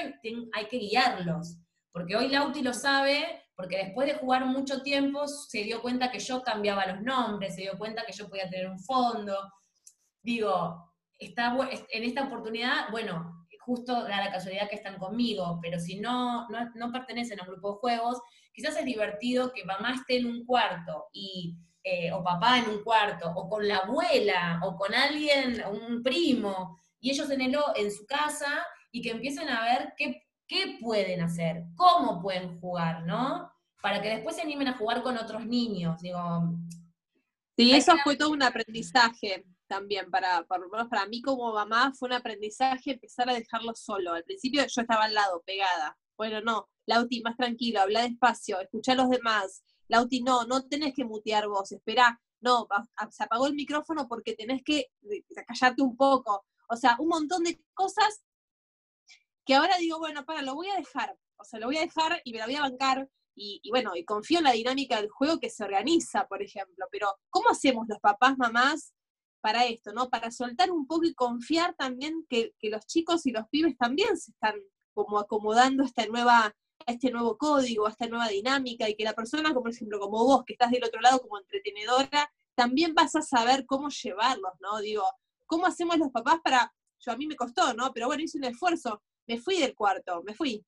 hay, 0.53 0.65
que 0.67 0.77
guiarlos, 0.77 1.57
porque 1.91 2.15
hoy 2.15 2.29
Lauti 2.29 2.61
lo 2.61 2.73
sabe, 2.73 3.43
porque 3.57 3.75
después 3.75 4.07
de 4.07 4.13
jugar 4.13 4.45
mucho 4.45 4.81
tiempo 4.83 5.27
se 5.27 5.63
dio 5.63 5.81
cuenta 5.81 6.09
que 6.09 6.19
yo 6.19 6.41
cambiaba 6.43 6.85
los 6.85 7.01
nombres, 7.01 7.55
se 7.55 7.63
dio 7.63 7.77
cuenta 7.77 8.05
que 8.05 8.13
yo 8.13 8.29
podía 8.29 8.49
tener 8.49 8.69
un 8.69 8.79
fondo. 8.79 9.37
Digo, 10.23 10.93
está, 11.19 11.57
en 11.89 12.03
esta 12.05 12.23
oportunidad, 12.23 12.89
bueno, 12.89 13.45
justo 13.65 14.03
da 14.03 14.23
la 14.23 14.31
casualidad 14.31 14.69
que 14.69 14.75
están 14.75 14.97
conmigo, 14.97 15.59
pero 15.61 15.77
si 15.77 15.99
no, 15.99 16.47
no, 16.49 16.91
pertenecen 16.93 17.39
a 17.39 17.43
un 17.43 17.49
grupo 17.49 17.73
de 17.73 17.79
juegos, 17.79 18.21
quizás 18.55 18.77
es 18.77 18.85
divertido 18.85 19.51
que 19.53 19.65
mamá 19.65 19.93
esté 19.95 20.17
en 20.17 20.27
un 20.27 20.45
cuarto 20.45 21.07
y 21.11 21.57
eh, 21.87 22.11
o 22.11 22.23
papá 22.23 22.57
en 22.57 22.67
un 22.67 22.83
cuarto, 22.83 23.31
o 23.35 23.47
con 23.47 23.67
la 23.67 23.77
abuela, 23.77 24.59
o 24.63 24.75
con 24.75 24.91
alguien, 24.95 25.61
un 25.69 26.01
primo, 26.01 26.79
y 26.99 27.11
ellos 27.11 27.29
en, 27.29 27.41
el, 27.41 27.55
en 27.75 27.91
su 27.91 28.07
casa, 28.07 28.65
y 28.91 29.03
que 29.03 29.11
empiecen 29.11 29.49
a 29.49 29.63
ver 29.63 29.93
qué, 29.95 30.23
qué 30.47 30.79
pueden 30.81 31.21
hacer, 31.21 31.63
cómo 31.75 32.23
pueden 32.23 32.59
jugar, 32.59 33.05
¿no? 33.05 33.51
Para 33.83 34.01
que 34.01 34.09
después 34.09 34.35
se 34.35 34.41
animen 34.41 34.69
a 34.69 34.77
jugar 34.79 35.03
con 35.03 35.15
otros 35.15 35.45
niños, 35.45 36.01
digo. 36.01 36.19
Sí, 37.55 37.71
eso 37.71 37.93
fue 38.03 38.15
todo 38.15 38.31
un 38.31 38.41
aprendizaje 38.41 39.45
también, 39.67 40.09
para, 40.09 40.43
para, 40.47 40.63
para 40.89 41.05
mí 41.05 41.21
como 41.21 41.53
mamá 41.53 41.93
fue 41.93 42.07
un 42.07 42.13
aprendizaje 42.13 42.93
empezar 42.93 43.29
a 43.29 43.35
dejarlo 43.35 43.75
solo. 43.75 44.13
Al 44.13 44.23
principio 44.23 44.65
yo 44.65 44.81
estaba 44.81 45.03
al 45.03 45.13
lado, 45.13 45.43
pegada. 45.45 45.95
Bueno, 46.17 46.41
no, 46.41 46.69
Lauti, 46.85 47.21
más 47.21 47.35
tranquilo, 47.35 47.81
habla 47.81 48.03
despacio, 48.03 48.59
escucha 48.59 48.93
a 48.93 48.95
los 48.95 49.09
demás. 49.09 49.63
Lauti, 49.87 50.21
no, 50.21 50.45
no 50.45 50.65
tenés 50.67 50.93
que 50.93 51.05
mutear 51.05 51.47
vos, 51.47 51.71
espera, 51.71 52.21
no, 52.41 52.67
se 53.11 53.23
apagó 53.23 53.47
el 53.47 53.53
micrófono 53.53 54.07
porque 54.07 54.33
tenés 54.33 54.63
que 54.63 54.87
callarte 55.47 55.81
un 55.81 55.97
poco. 55.97 56.45
O 56.69 56.75
sea, 56.75 56.95
un 56.99 57.09
montón 57.09 57.43
de 57.43 57.61
cosas 57.73 58.23
que 59.45 59.55
ahora 59.55 59.77
digo, 59.77 59.99
bueno, 59.99 60.25
para, 60.25 60.41
lo 60.41 60.55
voy 60.55 60.69
a 60.69 60.75
dejar, 60.75 61.15
o 61.37 61.43
sea, 61.43 61.59
lo 61.59 61.67
voy 61.67 61.77
a 61.77 61.81
dejar 61.81 62.21
y 62.23 62.31
me 62.31 62.39
la 62.39 62.45
voy 62.45 62.55
a 62.55 62.61
bancar, 62.61 63.09
y, 63.35 63.59
y, 63.63 63.69
bueno, 63.69 63.91
y 63.95 64.05
confío 64.05 64.37
en 64.39 64.45
la 64.45 64.53
dinámica 64.53 64.95
del 64.95 65.09
juego 65.09 65.39
que 65.39 65.49
se 65.49 65.63
organiza, 65.63 66.25
por 66.27 66.41
ejemplo, 66.41 66.85
pero 66.89 67.07
¿cómo 67.29 67.49
hacemos 67.49 67.85
los 67.87 67.99
papás, 67.99 68.37
mamás 68.37 68.93
para 69.41 69.65
esto, 69.65 69.91
¿no? 69.91 70.09
Para 70.09 70.31
soltar 70.31 70.71
un 70.71 70.87
poco 70.87 71.03
y 71.03 71.13
confiar 71.13 71.75
también 71.75 72.25
que, 72.29 72.53
que 72.57 72.69
los 72.69 72.87
chicos 72.87 73.25
y 73.25 73.31
los 73.31 73.47
pibes 73.49 73.77
también 73.77 74.17
se 74.17 74.31
están 74.31 74.55
como 74.95 75.19
acomodando 75.19 75.83
esta 75.83 76.07
nueva, 76.07 76.55
este 76.87 77.11
nuevo 77.11 77.37
código, 77.37 77.87
esta 77.87 78.07
nueva 78.07 78.29
dinámica, 78.29 78.89
y 78.89 78.95
que 78.95 79.03
la 79.03 79.13
persona, 79.13 79.49
como 79.49 79.63
por 79.63 79.71
ejemplo, 79.71 79.99
como 79.99 80.25
vos, 80.25 80.43
que 80.45 80.53
estás 80.53 80.71
del 80.71 80.83
otro 80.83 81.01
lado 81.01 81.19
como 81.19 81.37
entretenedora, 81.37 82.31
también 82.55 82.95
vas 82.95 83.15
a 83.15 83.21
saber 83.21 83.65
cómo 83.67 83.89
llevarlos, 83.89 84.53
¿no? 84.61 84.79
Digo, 84.79 85.03
¿cómo 85.45 85.67
hacemos 85.67 85.97
los 85.97 86.09
papás 86.11 86.39
para, 86.43 86.73
yo 86.99 87.11
a 87.11 87.17
mí 87.17 87.27
me 87.27 87.35
costó, 87.35 87.73
¿no? 87.73 87.91
Pero 87.93 88.07
bueno, 88.07 88.23
hice 88.23 88.37
un 88.37 88.45
esfuerzo, 88.45 89.03
me 89.27 89.37
fui 89.37 89.59
del 89.59 89.75
cuarto, 89.75 90.23
me 90.23 90.33
fui. 90.33 90.65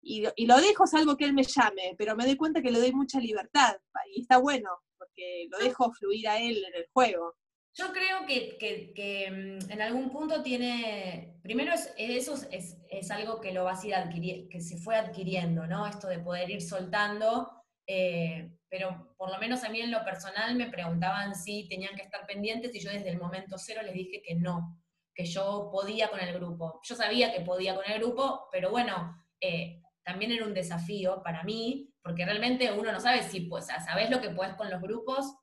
Y, 0.00 0.24
y 0.36 0.46
lo 0.46 0.56
dejo 0.60 0.86
salvo 0.86 1.16
que 1.16 1.26
él 1.26 1.34
me 1.34 1.44
llame, 1.44 1.94
pero 1.98 2.16
me 2.16 2.24
doy 2.24 2.36
cuenta 2.36 2.62
que 2.62 2.70
le 2.70 2.80
doy 2.80 2.92
mucha 2.92 3.20
libertad, 3.20 3.76
y 4.14 4.22
está 4.22 4.38
bueno, 4.38 4.70
porque 4.96 5.46
lo 5.50 5.58
dejo 5.58 5.92
fluir 5.92 6.28
a 6.28 6.38
él 6.38 6.64
en 6.64 6.74
el 6.74 6.86
juego. 6.92 7.36
Yo 7.74 7.92
creo 7.92 8.26
que, 8.26 9.30
mm, 9.30 9.70
en 9.70 9.82
algún 9.82 10.10
punto 10.10 10.42
tiene, 10.42 11.38
primero 11.42 11.72
es, 11.72 11.94
eso 11.96 12.34
es, 12.50 13.10
algo 13.10 13.40
que 13.40 13.52
lo 13.52 13.64
vas 13.64 13.82
a 13.82 13.86
ir 13.86 13.94
adquiriendo, 13.94 14.48
que 14.50 14.60
se 14.60 14.76
fue 14.78 14.96
adquiriendo, 14.96 15.66
¿no? 15.66 15.86
Esto 15.86 16.08
de 16.08 16.18
poder 16.18 16.50
ir 16.50 16.60
soltando, 16.60 17.50
eh, 17.86 18.50
pero 18.68 19.14
por 19.16 19.30
lo 19.30 19.38
menos 19.38 19.64
a 19.64 19.68
mí 19.68 19.80
en 19.80 19.90
lo 19.90 20.04
personal 20.04 20.54
me 20.56 20.70
preguntaban 20.70 21.34
si 21.34 21.68
tenían 21.68 21.94
que 21.94 22.02
estar 22.02 22.26
pendientes 22.26 22.74
y 22.74 22.80
yo 22.80 22.90
desde 22.90 23.08
el 23.10 23.18
momento 23.18 23.56
cero 23.56 23.80
les 23.82 23.94
dije 23.94 24.20
que 24.22 24.34
no, 24.34 24.78
que 25.14 25.24
yo 25.24 25.70
podía 25.72 26.10
con 26.10 26.20
el 26.20 26.34
grupo. 26.34 26.80
Yo 26.84 26.94
sabía 26.94 27.32
que 27.32 27.40
podía 27.40 27.74
con 27.74 27.90
el 27.90 27.98
grupo, 27.98 28.48
pero 28.52 28.70
bueno, 28.70 29.24
eh, 29.40 29.82
también 30.04 30.32
era 30.32 30.46
un 30.46 30.54
desafío 30.54 31.22
para 31.22 31.44
mí, 31.44 31.92
porque 32.02 32.24
realmente 32.24 32.72
uno 32.72 32.92
no 32.92 33.00
sabe 33.00 33.22
si, 33.22 33.40
pues, 33.40 33.66
sabes 33.66 34.10
lo 34.10 34.20
que 34.20 34.30
puedes 34.30 34.54
con 34.54 34.70
los 34.70 34.80
grupos, 34.80 35.34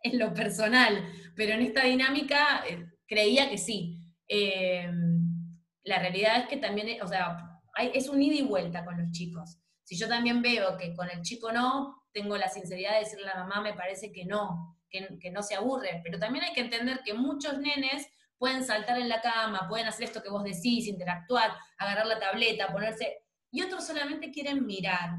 en 0.12 0.18
lo 0.18 0.32
personal, 0.34 1.12
pero 1.36 1.54
en 1.54 1.62
esta 1.62 1.84
dinámica 1.84 2.64
eh, 2.68 2.86
creía 3.06 3.50
que 3.50 3.58
sí. 3.58 3.96
Eh, 4.28 4.90
la 5.84 5.98
realidad 5.98 6.40
es 6.40 6.48
que 6.48 6.56
también, 6.56 7.02
o 7.02 7.06
sea, 7.06 7.60
es 7.76 8.08
un 8.08 8.22
ida 8.22 8.36
y 8.36 8.42
vuelta 8.42 8.84
con 8.84 9.00
los 9.00 9.10
chicos. 9.12 9.58
Si 9.84 9.96
yo 9.96 10.08
también 10.08 10.42
veo 10.42 10.76
que 10.76 10.94
con 10.94 11.08
el 11.10 11.22
chico 11.22 11.50
no, 11.52 12.04
tengo 12.12 12.36
la 12.36 12.48
sinceridad 12.48 12.92
de 12.92 13.00
decirle 13.00 13.28
a 13.30 13.38
la 13.38 13.44
mamá, 13.44 13.60
me 13.60 13.74
parece 13.74 14.12
que 14.12 14.24
no, 14.24 14.78
que, 14.88 15.18
que 15.20 15.30
no 15.30 15.42
se 15.42 15.54
aburre, 15.54 16.00
pero 16.04 16.18
también 16.18 16.44
hay 16.44 16.52
que 16.52 16.60
entender 16.60 17.00
que 17.04 17.14
muchos 17.14 17.58
nenes 17.58 18.06
pueden 18.38 18.64
saltar 18.64 18.98
en 18.98 19.08
la 19.08 19.20
cama, 19.20 19.66
pueden 19.68 19.86
hacer 19.86 20.04
esto 20.04 20.22
que 20.22 20.30
vos 20.30 20.44
decís, 20.44 20.86
interactuar, 20.86 21.52
agarrar 21.78 22.06
la 22.06 22.18
tableta, 22.18 22.72
ponerse, 22.72 23.24
y 23.50 23.62
otros 23.62 23.86
solamente 23.86 24.30
quieren 24.30 24.64
mirar, 24.64 25.10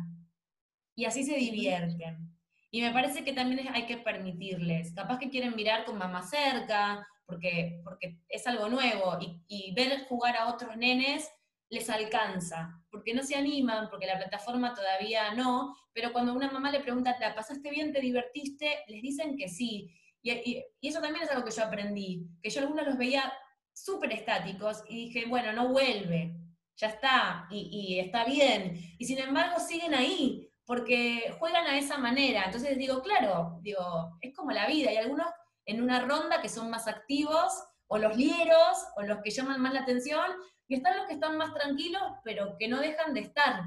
y 0.95 1.05
así 1.05 1.23
se 1.23 1.35
divierten. 1.35 2.30
Y 2.73 2.81
me 2.81 2.91
parece 2.91 3.25
que 3.25 3.33
también 3.33 3.67
hay 3.73 3.85
que 3.85 3.97
permitirles, 3.97 4.93
capaz 4.93 5.19
que 5.19 5.29
quieren 5.29 5.55
mirar 5.55 5.83
con 5.83 5.97
mamá 5.97 6.23
cerca, 6.23 7.05
porque, 7.25 7.81
porque 7.83 8.19
es 8.29 8.47
algo 8.47 8.69
nuevo, 8.69 9.17
y, 9.47 9.73
ver 9.73 10.05
jugar 10.07 10.37
a 10.37 10.47
otros 10.47 10.77
nenes 10.77 11.29
les 11.69 11.89
alcanza, 11.89 12.81
porque 12.89 13.13
no 13.13 13.23
se 13.23 13.35
animan, 13.35 13.89
porque 13.89 14.05
la 14.05 14.17
plataforma 14.17 14.73
todavía 14.73 15.33
no, 15.33 15.75
pero 15.93 16.13
cuando 16.13 16.33
una 16.33 16.49
mamá 16.49 16.71
le 16.71 16.79
pregunta, 16.79 17.17
¿te 17.17 17.29
pasaste 17.31 17.69
bien, 17.69 17.91
te 17.91 17.99
divertiste? 17.99 18.79
Les 18.87 19.01
dicen 19.01 19.37
que 19.37 19.49
sí. 19.49 19.93
Y, 20.21 20.63
eso 20.81 21.01
también 21.01 21.25
es 21.25 21.31
algo 21.31 21.43
que 21.43 21.51
yo 21.51 21.63
aprendí, 21.63 22.25
que 22.41 22.49
yo 22.49 22.61
algunos 22.61 22.85
los 22.85 22.97
veía 22.97 23.31
súper 23.73 24.13
estáticos 24.13 24.83
y 24.87 25.07
dije, 25.07 25.25
bueno, 25.27 25.51
no 25.53 25.69
vuelve, 25.69 26.35
ya 26.77 26.87
está, 26.87 27.47
y, 27.49 27.99
está 27.99 28.23
bien. 28.25 28.77
Y 28.97 29.05
sin 29.05 29.19
embargo 29.19 29.59
siguen 29.59 29.93
ahí, 29.93 30.50
porque 30.71 31.35
juegan 31.37 31.67
a 31.67 31.77
esa 31.77 31.97
manera. 31.97 32.43
Entonces 32.45 32.77
digo, 32.77 33.01
claro, 33.01 33.59
digo, 33.61 34.17
es 34.21 34.33
como 34.33 34.51
la 34.51 34.67
vida, 34.67 34.89
hay 34.89 34.95
algunos 34.95 35.27
en 35.65 35.83
una 35.83 35.99
ronda 35.99 36.41
que 36.41 36.47
son 36.47 36.69
más 36.69 36.87
activos, 36.87 37.51
o 37.87 37.97
los 37.97 38.15
lieros, 38.15 38.77
o 38.95 39.01
los 39.01 39.17
que 39.21 39.31
llaman 39.31 39.59
más 39.59 39.73
la 39.73 39.81
atención, 39.81 40.31
y 40.69 40.75
están 40.75 40.95
los 40.95 41.07
que 41.07 41.15
están 41.15 41.35
más 41.35 41.53
tranquilos, 41.53 42.01
pero 42.23 42.55
que 42.57 42.69
no 42.69 42.79
dejan 42.79 43.13
de 43.13 43.19
estar 43.19 43.63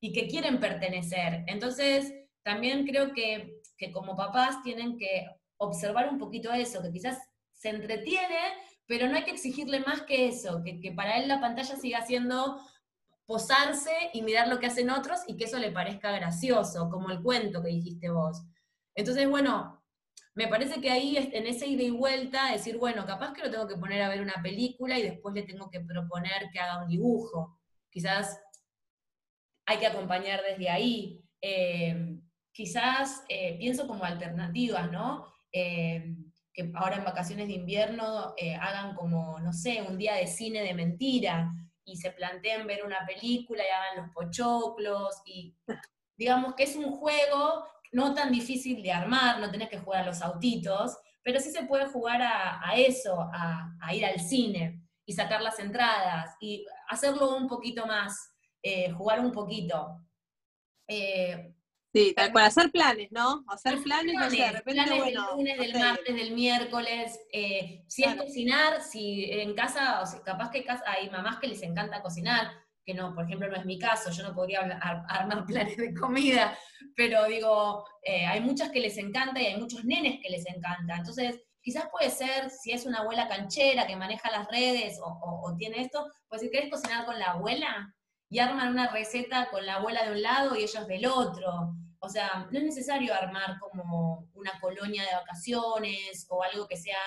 y 0.00 0.14
que 0.14 0.26
quieren 0.26 0.58
pertenecer. 0.58 1.44
Entonces, 1.48 2.14
también 2.42 2.86
creo 2.86 3.12
que, 3.12 3.60
que 3.76 3.92
como 3.92 4.16
papás 4.16 4.62
tienen 4.62 4.96
que 4.96 5.26
observar 5.58 6.08
un 6.08 6.18
poquito 6.18 6.50
eso, 6.50 6.80
que 6.80 6.92
quizás 6.92 7.18
se 7.52 7.68
entretiene, 7.68 8.40
pero 8.86 9.06
no 9.06 9.16
hay 9.16 9.24
que 9.24 9.32
exigirle 9.32 9.80
más 9.80 10.00
que 10.00 10.28
eso, 10.28 10.62
que, 10.64 10.80
que 10.80 10.92
para 10.92 11.18
él 11.18 11.28
la 11.28 11.42
pantalla 11.42 11.76
siga 11.76 12.00
siendo 12.06 12.58
posarse 13.28 13.90
y 14.14 14.22
mirar 14.22 14.48
lo 14.48 14.58
que 14.58 14.68
hacen 14.68 14.88
otros 14.88 15.20
y 15.26 15.36
que 15.36 15.44
eso 15.44 15.58
le 15.58 15.70
parezca 15.70 16.10
gracioso, 16.12 16.88
como 16.88 17.10
el 17.10 17.22
cuento 17.22 17.62
que 17.62 17.68
dijiste 17.68 18.08
vos. 18.08 18.42
Entonces, 18.94 19.28
bueno, 19.28 19.84
me 20.32 20.48
parece 20.48 20.80
que 20.80 20.90
ahí 20.90 21.14
en 21.18 21.46
ese 21.46 21.66
ida 21.66 21.82
y 21.82 21.90
vuelta, 21.90 22.50
decir, 22.50 22.78
bueno, 22.78 23.04
capaz 23.04 23.34
que 23.34 23.42
lo 23.42 23.50
tengo 23.50 23.68
que 23.68 23.76
poner 23.76 24.00
a 24.00 24.08
ver 24.08 24.22
una 24.22 24.40
película 24.42 24.98
y 24.98 25.02
después 25.02 25.34
le 25.34 25.42
tengo 25.42 25.68
que 25.68 25.80
proponer 25.80 26.48
que 26.50 26.58
haga 26.58 26.82
un 26.82 26.88
dibujo. 26.88 27.58
Quizás 27.90 28.40
hay 29.66 29.76
que 29.76 29.88
acompañar 29.88 30.40
desde 30.48 30.70
ahí. 30.70 31.22
Eh, 31.42 32.18
quizás 32.50 33.24
eh, 33.28 33.58
pienso 33.58 33.86
como 33.86 34.04
alternativas, 34.04 34.90
¿no? 34.90 35.26
Eh, 35.52 36.16
que 36.50 36.72
ahora 36.76 36.96
en 36.96 37.04
vacaciones 37.04 37.46
de 37.46 37.54
invierno 37.54 38.34
hagan 38.58 38.94
como, 38.94 39.38
no 39.38 39.52
sé, 39.52 39.82
un 39.82 39.98
día 39.98 40.14
de 40.14 40.26
cine 40.26 40.62
de 40.62 40.72
mentira, 40.72 41.52
y 41.88 41.96
se 41.96 42.10
planteen 42.10 42.66
ver 42.66 42.84
una 42.84 43.06
película 43.06 43.64
y 43.64 43.68
hagan 43.68 44.04
los 44.04 44.14
pochoclos 44.14 45.22
y 45.24 45.56
digamos 46.16 46.54
que 46.54 46.64
es 46.64 46.76
un 46.76 46.92
juego 46.92 47.64
no 47.92 48.14
tan 48.14 48.30
difícil 48.30 48.82
de 48.82 48.92
armar, 48.92 49.40
no 49.40 49.50
tenés 49.50 49.70
que 49.70 49.78
jugar 49.78 50.02
a 50.02 50.06
los 50.06 50.20
autitos, 50.20 50.98
pero 51.22 51.40
sí 51.40 51.50
se 51.50 51.64
puede 51.64 51.86
jugar 51.86 52.20
a, 52.22 52.74
eso, 52.76 53.28
a, 53.32 53.94
ir 53.94 54.04
al 54.04 54.20
cine 54.20 54.82
y 55.06 55.12
sacar 55.14 55.40
las 55.40 55.58
entradas 55.58 56.36
y 56.40 56.66
hacerlo 56.88 57.36
un 57.36 57.48
poquito 57.48 57.86
más, 57.86 58.34
eh, 58.62 58.90
jugar 58.90 59.20
un 59.20 59.32
poquito. 59.32 60.00
Eh, 60.86 61.54
Sí, 61.98 62.12
tal 62.14 62.30
cual, 62.30 62.44
hacer 62.44 62.70
planes, 62.70 63.10
¿no? 63.10 63.44
Hacer 63.48 63.82
planes, 63.82 64.14
no 64.14 64.30
de 64.30 64.52
repente, 64.52 64.62
planes 64.62 65.04
del 65.04 65.14
lunes, 65.14 65.58
del 65.58 65.78
martes, 65.80 66.14
del 66.14 66.32
miércoles. 66.32 67.18
Eh, 67.32 67.82
si 67.88 68.04
es 68.04 68.14
cocinar, 68.14 68.80
si 68.82 69.24
en 69.32 69.52
casa, 69.54 70.00
o 70.00 70.22
capaz 70.22 70.52
que 70.52 70.64
hay 70.86 71.10
mamás 71.10 71.40
que 71.40 71.48
les 71.48 71.60
encanta 71.62 72.00
cocinar, 72.00 72.52
que 72.84 72.94
no, 72.94 73.12
por 73.16 73.24
ejemplo, 73.24 73.48
no 73.48 73.56
es 73.56 73.64
mi 73.64 73.80
caso, 73.80 74.12
yo 74.12 74.22
no 74.22 74.32
podría 74.32 74.60
armar 74.60 75.44
planes 75.46 75.76
de 75.76 75.92
comida, 75.92 76.56
pero 76.94 77.24
digo, 77.24 77.84
eh, 78.04 78.26
hay 78.26 78.40
muchas 78.42 78.70
que 78.70 78.78
les 78.78 78.96
encanta 78.96 79.42
y 79.42 79.46
hay 79.46 79.60
muchos 79.60 79.84
nenes 79.84 80.20
que 80.22 80.30
les 80.30 80.46
encanta. 80.46 80.98
Entonces, 80.98 81.40
quizás 81.60 81.88
puede 81.90 82.10
ser, 82.10 82.48
si 82.50 82.70
es 82.70 82.86
una 82.86 82.98
abuela 83.00 83.26
canchera 83.26 83.88
que 83.88 83.96
maneja 83.96 84.30
las 84.30 84.46
redes 84.46 85.00
o, 85.02 85.18
o 85.20 85.56
tiene 85.56 85.80
esto, 85.80 86.06
pues 86.28 86.42
si 86.42 86.50
querés 86.50 86.70
cocinar 86.70 87.06
con 87.06 87.18
la 87.18 87.32
abuela, 87.32 87.92
y 88.30 88.38
arman 88.38 88.68
una 88.68 88.88
receta 88.88 89.48
con 89.50 89.64
la 89.64 89.76
abuela 89.76 90.04
de 90.04 90.12
un 90.12 90.22
lado 90.22 90.54
y 90.54 90.62
ellos 90.62 90.86
del 90.86 91.06
otro. 91.06 91.74
O 92.00 92.08
sea, 92.08 92.46
no 92.50 92.58
es 92.58 92.64
necesario 92.64 93.14
armar 93.14 93.58
como 93.58 94.28
una 94.34 94.58
colonia 94.60 95.02
de 95.02 95.14
vacaciones 95.14 96.26
o 96.28 96.42
algo 96.42 96.66
que 96.68 96.76
sea 96.76 96.98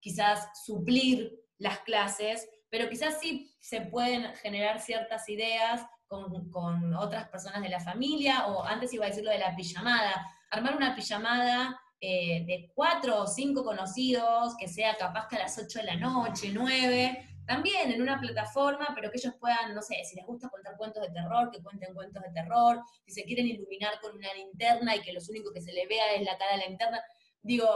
quizás 0.00 0.48
suplir 0.64 1.32
las 1.58 1.80
clases, 1.80 2.48
pero 2.68 2.88
quizás 2.88 3.20
sí 3.20 3.54
se 3.60 3.82
pueden 3.82 4.34
generar 4.36 4.80
ciertas 4.80 5.28
ideas 5.28 5.84
con, 6.06 6.50
con, 6.50 6.94
otras 6.94 7.28
personas 7.28 7.62
de 7.62 7.68
la 7.68 7.80
familia, 7.80 8.46
o 8.46 8.64
antes 8.64 8.92
iba 8.92 9.04
a 9.04 9.08
decir 9.08 9.24
lo 9.24 9.30
de 9.30 9.38
la 9.38 9.54
pijamada, 9.54 10.26
armar 10.50 10.76
una 10.76 10.96
pijamada 10.96 11.78
eh, 12.00 12.44
de 12.46 12.72
cuatro 12.74 13.22
o 13.22 13.26
cinco 13.26 13.62
conocidos, 13.62 14.56
que 14.58 14.66
sea 14.68 14.96
capaz 14.96 15.28
que 15.28 15.36
a 15.36 15.40
las 15.40 15.58
ocho 15.58 15.80
de 15.80 15.84
la 15.84 15.96
noche, 15.96 16.50
nueve, 16.52 17.28
también 17.46 17.90
en 17.90 18.02
una 18.02 18.20
plataforma, 18.20 18.92
pero 18.94 19.10
que 19.10 19.18
ellos 19.18 19.34
puedan, 19.40 19.74
no 19.74 19.82
sé, 19.82 19.96
si 20.04 20.16
les 20.16 20.26
gusta 20.26 20.48
contar 20.48 20.76
cuentos 20.76 21.02
de 21.02 21.10
terror, 21.10 21.50
que 21.50 21.62
cuenten 21.62 21.94
cuentos 21.94 22.22
de 22.22 22.30
terror, 22.30 22.82
si 23.04 23.12
se 23.12 23.24
quieren 23.24 23.46
iluminar 23.46 24.00
con 24.00 24.16
una 24.16 24.32
linterna 24.34 24.94
y 24.94 25.00
que 25.00 25.12
lo 25.12 25.20
único 25.28 25.52
que 25.52 25.60
se 25.60 25.72
le 25.72 25.86
vea 25.86 26.14
es 26.14 26.22
la 26.22 26.38
cara 26.38 26.52
de 26.52 26.58
la 26.58 26.66
linterna, 26.66 27.00
digo, 27.42 27.66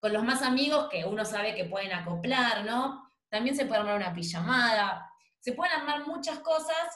con 0.00 0.12
los 0.12 0.24
más 0.24 0.42
amigos 0.42 0.88
que 0.90 1.04
uno 1.04 1.24
sabe 1.24 1.54
que 1.54 1.64
pueden 1.64 1.92
acoplar, 1.92 2.64
¿no? 2.64 3.10
También 3.28 3.56
se 3.56 3.66
puede 3.66 3.80
armar 3.80 3.96
una 3.96 4.14
pijamada, 4.14 5.10
se 5.40 5.52
pueden 5.52 5.74
armar 5.74 6.06
muchas 6.06 6.40
cosas, 6.40 6.88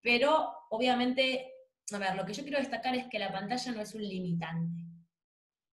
pero 0.00 0.52
obviamente, 0.70 1.52
a 1.92 1.98
ver, 1.98 2.14
lo 2.14 2.24
que 2.24 2.32
yo 2.32 2.42
quiero 2.42 2.58
destacar 2.58 2.94
es 2.94 3.06
que 3.08 3.18
la 3.18 3.32
pantalla 3.32 3.72
no 3.72 3.80
es 3.80 3.94
un 3.94 4.02
limitante. 4.02 4.84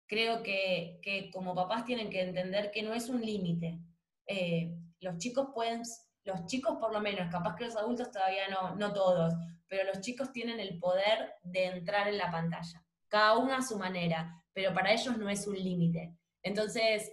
Creo 0.08 0.44
que, 0.44 1.00
que 1.02 1.32
como 1.32 1.56
papás 1.56 1.86
tienen 1.86 2.10
que 2.10 2.22
entender 2.22 2.72
que 2.72 2.84
no 2.84 2.94
es 2.94 3.10
un 3.10 3.22
límite. 3.22 3.80
Eh, 4.28 4.76
los 5.02 5.18
chicos 5.18 5.50
pueden, 5.54 5.82
los 6.24 6.46
chicos 6.46 6.78
por 6.80 6.94
lo 6.94 7.02
menos, 7.02 7.30
capaz 7.32 7.56
que 7.56 7.66
los 7.66 7.76
adultos 7.76 8.12
todavía 8.12 8.48
no, 8.50 8.76
no 8.76 8.94
todos, 8.94 9.34
pero 9.68 9.84
los 9.86 10.02
chicos 10.02 10.32
tienen 10.32 10.60
el 10.60 10.80
poder 10.80 11.34
de 11.44 11.66
entrar 11.66 12.08
en 12.08 12.18
la 12.18 12.32
pantalla, 12.32 12.86
cada 13.08 13.38
uno 13.38 13.54
a 13.54 13.62
su 13.62 13.78
manera, 13.78 14.44
pero 14.54 14.74
para 14.74 14.92
ellos 14.92 15.18
no 15.18 15.30
es 15.30 15.48
un 15.48 15.56
límite. 15.56 16.16
Entonces, 16.44 17.12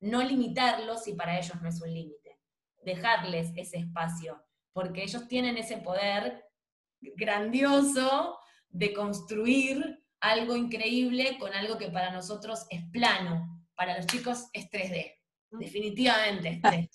no 0.00 0.22
limitarlos 0.22 1.04
si 1.04 1.14
para 1.14 1.38
ellos 1.38 1.60
no 1.62 1.68
es 1.68 1.80
un 1.80 1.92
límite, 1.92 2.38
dejarles 2.82 3.52
ese 3.56 3.78
espacio. 3.78 4.44
porque 4.74 5.02
ellos 5.02 5.28
tienen 5.28 5.58
ese 5.58 5.76
poder 5.76 6.46
grandioso 7.14 8.38
de 8.70 8.94
construir 8.94 10.02
algo 10.18 10.56
increíble 10.56 11.36
con 11.38 11.52
algo 11.52 11.76
que 11.76 11.90
para 11.90 12.10
nosotros 12.10 12.64
es 12.70 12.82
plano, 12.90 13.66
para 13.74 13.98
los 13.98 14.06
chicos 14.06 14.46
es 14.54 14.70
3D, 14.70 15.12
mm. 15.50 15.58
definitivamente 15.58 16.48
es 16.48 16.62
3D. 16.62 16.90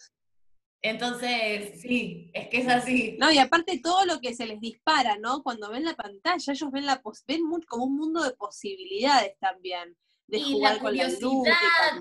Entonces, 0.82 1.82
sí, 1.82 2.30
es 2.34 2.50
que 2.50 2.60
es 2.60 2.68
así. 2.68 3.18
No, 3.20 3.32
y 3.32 3.40
aparte 3.40 3.80
todo 3.84 4.06
lo 4.06 4.20
que 4.20 4.36
se 4.36 4.46
les 4.46 4.60
dispara, 4.60 5.18
¿no? 5.18 5.42
Cuando 5.42 5.72
ven 5.72 5.84
la 5.84 5.96
pantalla, 5.96 6.54
ellos 6.54 6.72
ven, 6.72 6.86
la 6.86 7.02
ven 7.28 7.42
como 7.68 7.86
un 7.86 7.98
mundo 7.98 8.24
de 8.24 8.32
posibilidades 8.32 9.38
también. 9.40 9.96
De 10.28 10.40
y 10.40 10.54
jugar 10.54 10.76
la 10.76 10.80
con 10.82 10.98
la 10.98 11.08
luz, 11.08 11.48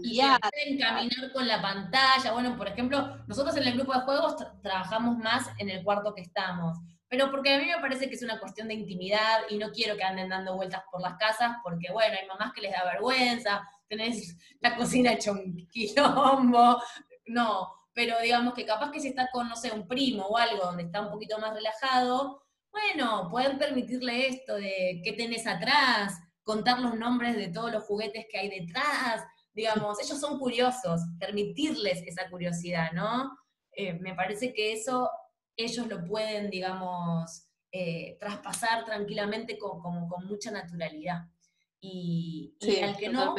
y 0.02 0.18
caminar 0.18 1.32
con 1.32 1.46
la 1.46 1.62
pantalla. 1.62 2.32
Bueno, 2.32 2.56
por 2.56 2.66
ejemplo, 2.66 3.24
nosotros 3.28 3.56
en 3.56 3.68
el 3.68 3.74
grupo 3.74 3.94
de 3.94 4.00
juegos 4.00 4.34
trabajamos 4.62 5.16
más 5.18 5.48
en 5.58 5.70
el 5.70 5.84
cuarto 5.84 6.12
que 6.12 6.22
estamos. 6.22 6.76
Pero 7.08 7.30
porque 7.30 7.54
a 7.54 7.58
mí 7.58 7.66
me 7.66 7.80
parece 7.80 8.08
que 8.08 8.16
es 8.16 8.22
una 8.22 8.40
cuestión 8.40 8.66
de 8.66 8.74
intimidad 8.74 9.42
y 9.48 9.58
no 9.58 9.70
quiero 9.70 9.96
que 9.96 10.02
anden 10.02 10.28
dando 10.28 10.56
vueltas 10.56 10.82
por 10.90 11.00
las 11.00 11.16
casas 11.16 11.56
porque, 11.62 11.92
bueno, 11.92 12.16
hay 12.20 12.26
mamás 12.26 12.52
que 12.52 12.62
les 12.62 12.72
da 12.72 12.84
vergüenza, 12.84 13.66
tenés 13.88 14.36
la 14.60 14.76
cocina 14.76 15.12
hecha 15.12 15.30
un 15.30 15.68
quilombo. 15.70 16.82
No, 17.26 17.75
pero 17.96 18.20
digamos 18.20 18.52
que 18.52 18.66
capaz 18.66 18.90
que 18.90 19.00
si 19.00 19.08
está 19.08 19.30
con, 19.32 19.48
no 19.48 19.56
sé, 19.56 19.72
un 19.72 19.88
primo 19.88 20.26
o 20.26 20.36
algo 20.36 20.66
donde 20.66 20.82
está 20.82 21.00
un 21.00 21.10
poquito 21.10 21.38
más 21.38 21.54
relajado, 21.54 22.42
bueno, 22.70 23.26
poder 23.30 23.56
permitirle 23.56 24.28
esto 24.28 24.56
de 24.56 25.00
qué 25.02 25.14
tenés 25.14 25.46
atrás, 25.46 26.12
contar 26.42 26.78
los 26.78 26.94
nombres 26.94 27.36
de 27.36 27.48
todos 27.48 27.72
los 27.72 27.84
juguetes 27.84 28.26
que 28.30 28.38
hay 28.38 28.50
detrás, 28.50 29.24
digamos, 29.54 29.98
ellos 29.98 30.20
son 30.20 30.38
curiosos, 30.38 31.00
permitirles 31.18 32.02
esa 32.06 32.28
curiosidad, 32.28 32.92
¿no? 32.92 33.34
Eh, 33.72 33.94
me 33.94 34.14
parece 34.14 34.52
que 34.52 34.74
eso 34.74 35.10
ellos 35.56 35.86
lo 35.86 36.04
pueden, 36.04 36.50
digamos, 36.50 37.48
eh, 37.72 38.18
traspasar 38.20 38.84
tranquilamente 38.84 39.56
con, 39.56 39.80
con, 39.80 40.26
mucha 40.26 40.50
naturalidad. 40.50 41.22
Y, 41.80 42.58
al 42.82 42.94
que 42.98 43.08
no, 43.08 43.34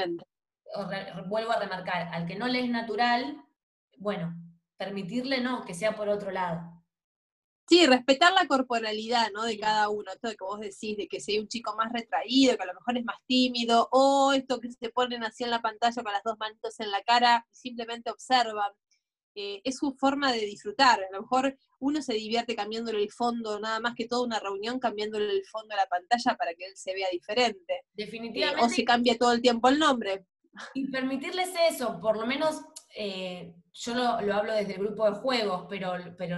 vuelvo 1.27 1.51
a 1.51 1.59
remarcar, 1.59 2.07
al 2.11 2.25
que 2.25 2.35
no 2.35 2.47
le 2.47 2.61
es 2.61 2.69
natural, 2.71 3.39
bueno, 3.99 4.33
permitirle 4.77 5.41
no, 5.41 5.65
que 5.65 5.73
sea 5.73 5.95
por 5.95 6.09
otro 6.09 6.31
lado. 6.31 6.77
Sí, 7.69 7.85
respetar 7.85 8.31
la 8.31 8.47
corporalidad, 8.47 9.29
¿no? 9.33 9.43
De 9.43 9.59
cada 9.59 9.89
uno, 9.89 10.09
esto 10.13 10.29
de 10.29 10.37
que 10.37 10.45
vos 10.45 10.59
decís, 10.61 10.95
de 10.95 11.07
que 11.09 11.19
sea 11.19 11.41
un 11.41 11.49
chico 11.49 11.75
más 11.75 11.91
retraído, 11.91 12.55
que 12.55 12.63
a 12.63 12.67
lo 12.67 12.73
mejor 12.73 12.97
es 12.97 13.03
más 13.03 13.17
tímido, 13.25 13.89
o 13.91 14.31
esto 14.31 14.61
que 14.61 14.71
se 14.71 14.89
ponen 14.89 15.25
así 15.25 15.43
en 15.43 15.51
la 15.51 15.61
pantalla 15.61 16.01
con 16.01 16.13
las 16.13 16.23
dos 16.23 16.37
manitos 16.39 16.79
en 16.79 16.91
la 16.91 17.01
cara 17.03 17.45
y 17.51 17.55
simplemente 17.55 18.09
observan. 18.09 18.71
Eh, 19.35 19.61
es 19.65 19.77
su 19.77 19.93
forma 19.93 20.31
de 20.31 20.39
disfrutar. 20.39 20.99
A 21.03 21.11
lo 21.11 21.21
mejor 21.21 21.57
uno 21.79 22.01
se 22.01 22.13
divierte 22.13 22.55
cambiándole 22.55 23.03
el 23.03 23.11
fondo, 23.11 23.59
nada 23.59 23.81
más 23.81 23.95
que 23.95 24.07
toda 24.07 24.25
una 24.25 24.39
reunión 24.39 24.79
cambiándole 24.79 25.29
el 25.29 25.45
fondo 25.45 25.73
a 25.73 25.77
la 25.77 25.87
pantalla 25.87 26.37
para 26.37 26.53
que 26.55 26.65
él 26.65 26.71
se 26.75 26.93
vea 26.93 27.09
diferente. 27.11 27.83
Definitivamente. 27.93 28.65
o 28.65 28.69
se 28.69 28.85
cambia 28.85 29.17
todo 29.17 29.33
el 29.33 29.41
tiempo 29.41 29.67
el 29.67 29.77
nombre. 29.77 30.25
Y 30.73 30.89
permitirles 30.89 31.49
eso, 31.69 31.99
por 31.99 32.17
lo 32.17 32.25
menos 32.25 32.61
eh, 32.95 33.55
yo 33.73 33.93
lo, 33.93 34.07
hablo 34.07 34.53
desde 34.53 34.73
el 34.73 34.79
grupo 34.79 35.05
de 35.05 35.17
juegos, 35.17 35.65
pero, 35.69 35.93
pero 36.17 36.37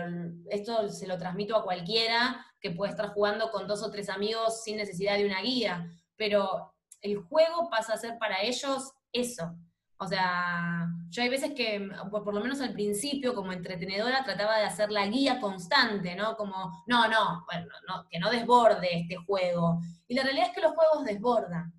esto 0.50 0.90
se 0.90 1.08
lo 1.08 1.18
transmito 1.18 1.56
a 1.56 1.64
cualquiera 1.64 2.46
que 2.60 2.72
puede 2.72 2.92
estar 2.92 3.10
jugando 3.10 3.50
con 3.50 3.68
dos 3.68 3.82
o 3.82 3.92
tres 3.92 4.10
amigos 4.10 4.64
sin 4.64 4.78
necesidad 4.78 5.16
de 5.16 5.26
una 5.26 5.42
guía, 5.42 5.90
pero 6.18 6.74
el 7.02 7.18
juego 7.18 7.70
pasa 7.70 7.94
a 7.94 7.98
ser 7.98 8.18
para 8.18 8.42
ellos 8.42 8.92
eso. 9.14 9.56
O 10.02 10.08
sea, 10.08 10.88
yo 11.10 11.22
hay 11.22 11.30
veces 11.30 11.52
que, 11.54 11.90
por, 12.10 12.34
lo 12.34 12.42
menos 12.42 12.62
al 12.62 12.72
principio, 12.72 13.36
como 13.36 13.52
entretenedora, 13.52 14.24
trataba 14.24 14.58
de 14.58 14.64
hacer 14.64 14.92
la 14.92 15.06
guía 15.08 15.42
constante, 15.42 16.16
¿no? 16.16 16.38
Como, 16.38 16.84
no, 16.88 17.08
no, 17.10 17.46
bueno, 17.52 17.68
no, 17.86 18.08
que 18.10 18.18
no 18.18 18.30
desborde 18.30 18.98
este 18.98 19.18
juego. 19.18 19.82
Y 20.08 20.16
la 20.16 20.24
realidad 20.24 20.48
es 20.48 20.56
que 20.56 20.62
los 20.62 20.74
juegos 20.74 21.04
desbordan, 21.04 21.74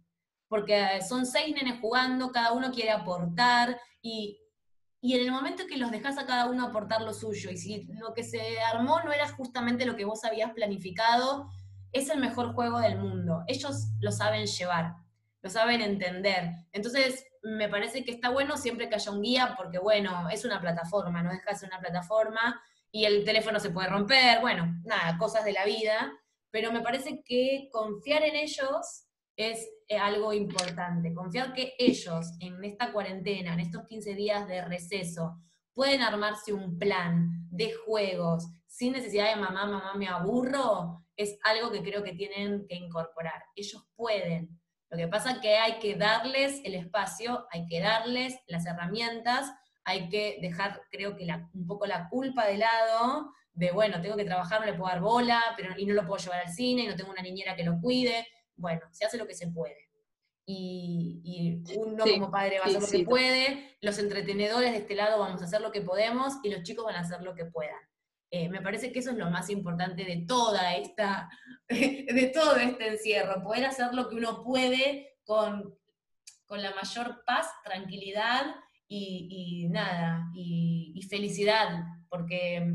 porque 0.51 1.01
son 1.09 1.25
seis 1.25 1.55
nenes 1.55 1.81
jugando, 1.81 2.31
cada 2.31 2.53
uno 2.53 2.71
quiere 2.71 2.91
aportar, 2.91 3.81
y 4.03 4.37
y 5.03 5.15
en 5.15 5.23
el 5.23 5.33
momento 5.33 5.67
que 5.67 5.79
los 5.79 5.91
dejas 5.91 6.19
a 6.19 6.27
cada 6.27 6.47
uno 6.47 6.67
aportar 6.67 7.01
lo 7.01 7.15
suyo, 7.15 7.51
y 7.51 7.57
si 7.57 7.85
lo 7.95 8.13
que 8.13 8.23
se 8.23 8.61
armó 8.61 9.01
no 9.03 9.13
era 9.13 9.27
justamente 9.29 9.87
lo 9.87 9.97
que 9.97 10.05
vos 10.05 10.25
habías 10.25 10.53
planificado, 10.53 11.49
es 11.93 12.11
el 12.11 12.21
mejor 12.21 12.53
juego 12.53 12.79
del 12.81 12.99
mundo. 12.99 13.43
Ellos 13.47 13.89
lo 14.01 14.13
saben 14.13 14.47
llevar, 14.47 14.97
lo 15.41 15.49
saben 15.49 15.81
entender. 15.81 16.51
Entonces, 16.73 17.25
me 17.43 17.69
parece 17.69 18.05
que 18.05 18.11
está 18.11 18.29
bueno 18.29 18.59
siempre 18.59 18.91
que 18.91 18.97
haya 18.97 19.11
un 19.11 19.23
guía, 19.23 19.55
porque 19.57 19.79
bueno, 19.79 20.29
es 20.29 20.45
una 20.45 20.61
plataforma, 20.61 21.23
no 21.23 21.31
dejas 21.31 21.63
una 21.63 21.81
plataforma 21.81 22.61
y 22.93 23.07
el 23.07 23.25
teléfono 23.25 23.59
se 23.59 23.71
puede 23.71 23.89
romper, 23.89 24.41
bueno, 24.41 24.83
nada, 24.85 25.17
cosas 25.17 25.45
de 25.45 25.53
la 25.53 25.65
vida, 25.65 26.13
pero 26.51 26.73
me 26.73 26.83
parece 26.83 27.23
que 27.25 27.71
confiar 27.73 28.23
en 28.25 28.37
ellos 28.37 29.07
es 29.37 29.61
eh, 29.61 29.69
algo 29.99 30.33
importante. 30.33 31.13
Confiar 31.15 31.53
que 31.53 31.75
ellos 31.79 32.33
en 32.41 32.63
esta 32.65 32.93
cuarentena, 32.93 33.55
en 33.55 33.61
estos 33.61 33.87
15 33.87 34.15
días 34.15 34.47
de 34.47 34.65
receso, 34.65 35.39
pueden 35.73 36.03
armarse 36.03 36.53
un 36.53 36.79
plan 36.79 37.47
de 37.51 37.73
juegos 37.87 38.47
sin 38.67 38.93
necesidad 38.93 39.35
de 39.35 39.41
mamá, 39.41 39.67
mamá, 39.67 39.95
me 39.95 40.07
aburro, 40.07 41.05
es 41.17 41.39
algo 41.43 41.71
que 41.71 41.83
creo 41.83 42.03
que 42.03 42.13
tienen 42.13 42.67
que 42.69 42.77
incorporar. 42.77 43.43
Ellos 43.55 43.87
pueden. 43.97 44.61
Lo 44.89 44.97
que 44.97 45.09
pasa 45.09 45.33
es 45.33 45.39
que 45.39 45.57
hay 45.57 45.79
que 45.79 45.97
darles 45.97 46.61
el 46.65 46.75
espacio, 46.75 47.47
hay 47.51 47.67
que 47.67 47.81
darles 47.81 48.39
las 48.47 48.67
herramientas, 48.67 49.53
hay 49.85 50.09
que 50.09 50.39
dejar, 50.41 50.81
creo 50.91 51.17
que 51.17 51.27
un 51.53 51.67
poco 51.67 51.87
la 51.87 52.09
culpa 52.09 52.47
de 52.47 52.59
lado, 52.59 53.33
de 53.53 53.73
bueno, 53.73 54.01
tengo 54.01 54.17
que 54.17 54.25
trabajar, 54.25 54.61
no 54.61 54.67
le 54.67 54.75
puedo 54.75 54.91
dar 54.91 55.01
bola, 55.01 55.43
pero 55.57 55.75
y 55.77 55.85
no 55.85 55.95
lo 55.95 56.07
puedo 56.07 56.23
llevar 56.23 56.41
al 56.41 56.53
cine, 56.53 56.83
y 56.83 56.87
no 56.87 56.97
tengo 56.97 57.11
una 57.11 57.23
niñera 57.23 57.57
que 57.57 57.65
lo 57.65 57.81
cuide 57.81 58.27
bueno, 58.61 58.83
se 58.93 59.05
hace 59.05 59.17
lo 59.17 59.27
que 59.27 59.35
se 59.35 59.49
puede. 59.49 59.89
Y, 60.47 61.63
uno 61.77 62.05
como 62.05 62.31
padre 62.31 62.59
va 62.59 62.65
a 62.65 62.69
hacer 62.69 62.83
lo 62.83 62.89
que 62.89 63.05
puede, 63.05 63.77
los 63.81 63.99
entretenedores 63.99 64.73
de 64.73 64.79
este 64.79 64.97
lado 64.97 65.21
vamos 65.21 65.41
a 65.43 65.45
hacer 65.45 65.61
lo 65.61 65.71
que 65.71 65.81
podemos 65.81 66.35
y 66.43 66.51
los 66.51 66.63
chicos 66.63 66.85
van 66.85 66.97
a 66.97 67.01
hacer 67.01 67.23
lo 67.23 67.35
que 67.35 67.45
puedan. 67.45 67.79
Eh, 68.33 68.49
me 68.49 68.61
parece 68.61 68.91
que 68.91 68.99
eso 68.99 69.11
es 69.11 69.17
lo 69.17 69.31
más 69.31 69.49
importante 69.51 70.05
de 70.05 70.25
toda 70.27 70.77
esta, 70.77 71.29
de 71.69 72.33
todo 72.35 72.57
este 72.57 72.89
encierro, 72.89 73.43
poder 73.43 73.65
hacer 73.65 73.95
lo 73.95 74.09
que 74.09 74.17
uno 74.17 74.43
puede 74.43 75.15
con, 75.25 75.79
con 76.47 76.63
la 76.63 76.75
mayor 76.75 77.23
paz, 77.25 77.47
tranquilidad 77.65 78.55
y, 78.89 79.69
nada, 79.71 80.33
y 80.35 81.01
felicidad, 81.09 81.85
porque 82.09 82.75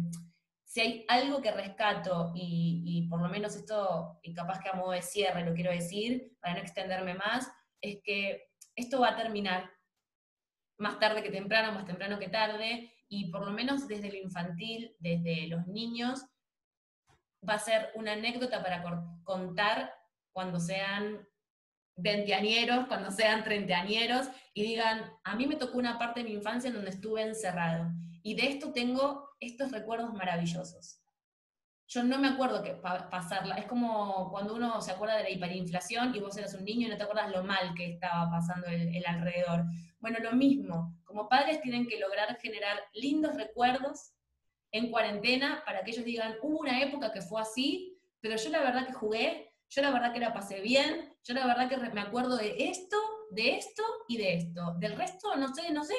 si 0.75 0.81
hay 0.81 1.05
algo 1.07 1.41
que 1.41 1.53
rescato, 1.53 2.33
y, 2.35 3.07
por 3.09 3.21
lo 3.21 3.29
menos 3.29 3.55
esto, 3.55 4.19
y 4.21 4.33
capaz 4.33 4.59
que 4.59 4.67
a 4.67 4.73
modo 4.73 4.91
de 4.91 5.01
cierre 5.01 5.45
lo 5.45 5.53
quiero 5.53 5.71
decir, 5.71 6.35
para 6.41 6.55
no 6.55 6.59
extenderme 6.59 7.13
más, 7.13 7.49
es 7.79 7.99
que 8.03 8.49
esto 8.75 8.99
va 8.99 9.11
a 9.11 9.15
terminar 9.15 9.71
más 10.77 10.99
tarde 10.99 11.23
que 11.23 11.31
temprano, 11.31 11.71
más 11.71 11.85
temprano 11.85 12.19
que 12.19 12.27
tarde, 12.27 12.91
y 13.07 13.31
por 13.31 13.45
lo 13.45 13.53
menos 13.53 13.88
desde 13.88 14.09
lo 14.09 14.17
infantil, 14.17 14.93
desde 14.99 15.47
los 15.47 15.65
niños, 15.65 16.25
va 17.47 17.53
a 17.53 17.59
ser 17.59 17.91
una 17.95 18.11
anécdota 18.11 18.61
para 18.61 18.83
contar 19.23 19.93
cuando 20.33 20.59
sean 20.59 21.25
veinteañeros, 21.95 22.88
cuando 22.88 23.11
sean 23.11 23.45
treintañeros, 23.45 24.27
y 24.53 24.63
digan, 24.63 25.09
a 25.23 25.38
mí 25.38 25.47
me 25.47 25.55
tocó 25.55 25.77
una 25.77 25.97
parte 25.97 26.19
de 26.19 26.25
mi 26.25 26.33
infancia 26.33 26.67
en 26.67 26.73
donde 26.73 26.89
estuve 26.89 27.21
encerrado, 27.21 27.93
y 28.25 28.33
de 28.33 28.47
esto 28.47 28.73
tengo 28.73 29.29
estos 29.39 29.71
recuerdos 29.71 30.11
maravillosos. 30.15 30.99
Yo 31.88 32.01
no 32.01 32.17
me 32.17 32.29
acuerdo 32.29 32.63
que 32.63 32.71
pasarla, 32.73 33.53
es 33.57 33.67
como 33.67 34.31
cuando 34.31 34.55
uno 34.55 34.81
se 34.81 34.91
acuerda 34.91 35.17
de 35.17 35.23
la 35.23 35.29
hiperinflación 35.29 36.15
y 36.15 36.19
vos 36.19 36.35
eras 36.35 36.55
un 36.55 36.65
niño 36.65 36.88
y 36.88 36.89
no 36.89 36.97
te 36.97 37.03
acuerdas 37.03 37.29
lo 37.29 37.43
mal 37.43 37.75
que 37.75 37.93
estaba 37.93 38.31
pasando 38.31 38.65
el, 38.65 38.95
el 38.95 39.05
alrededor. 39.05 39.65
Bueno, 39.99 40.17
lo 40.23 40.31
mismo, 40.31 40.97
como 41.03 41.29
padres 41.29 41.61
tienen 41.61 41.85
que 41.88 41.99
lograr 41.99 42.35
generar 42.39 42.79
lindos 42.95 43.35
recuerdos 43.35 44.13
en 44.71 44.89
cuarentena 44.89 45.61
para 45.63 45.83
que 45.83 45.91
ellos 45.91 46.03
digan, 46.03 46.33
hubo 46.41 46.61
una 46.61 46.81
época 46.81 47.11
que 47.11 47.21
fue 47.21 47.39
así, 47.39 47.95
pero 48.21 48.38
yo 48.38 48.49
la 48.49 48.61
verdad 48.61 48.88
que 48.88 48.93
jugué, 48.93 49.53
yo 49.69 49.83
la 49.83 49.91
verdad 49.91 50.11
que 50.11 50.19
la 50.19 50.33
pasé 50.33 50.61
bien, 50.61 51.15
yo 51.23 51.35
la 51.35 51.45
verdad 51.45 51.69
que 51.69 51.77
me 51.77 52.01
acuerdo 52.01 52.38
de 52.38 52.55
esto, 52.57 52.97
de 53.29 53.57
esto 53.57 53.83
y 54.07 54.17
de 54.17 54.33
esto. 54.33 54.73
Del 54.79 54.95
resto, 54.95 55.35
no 55.35 55.53
sé, 55.53 55.71
no 55.71 55.83
sé. 55.83 55.93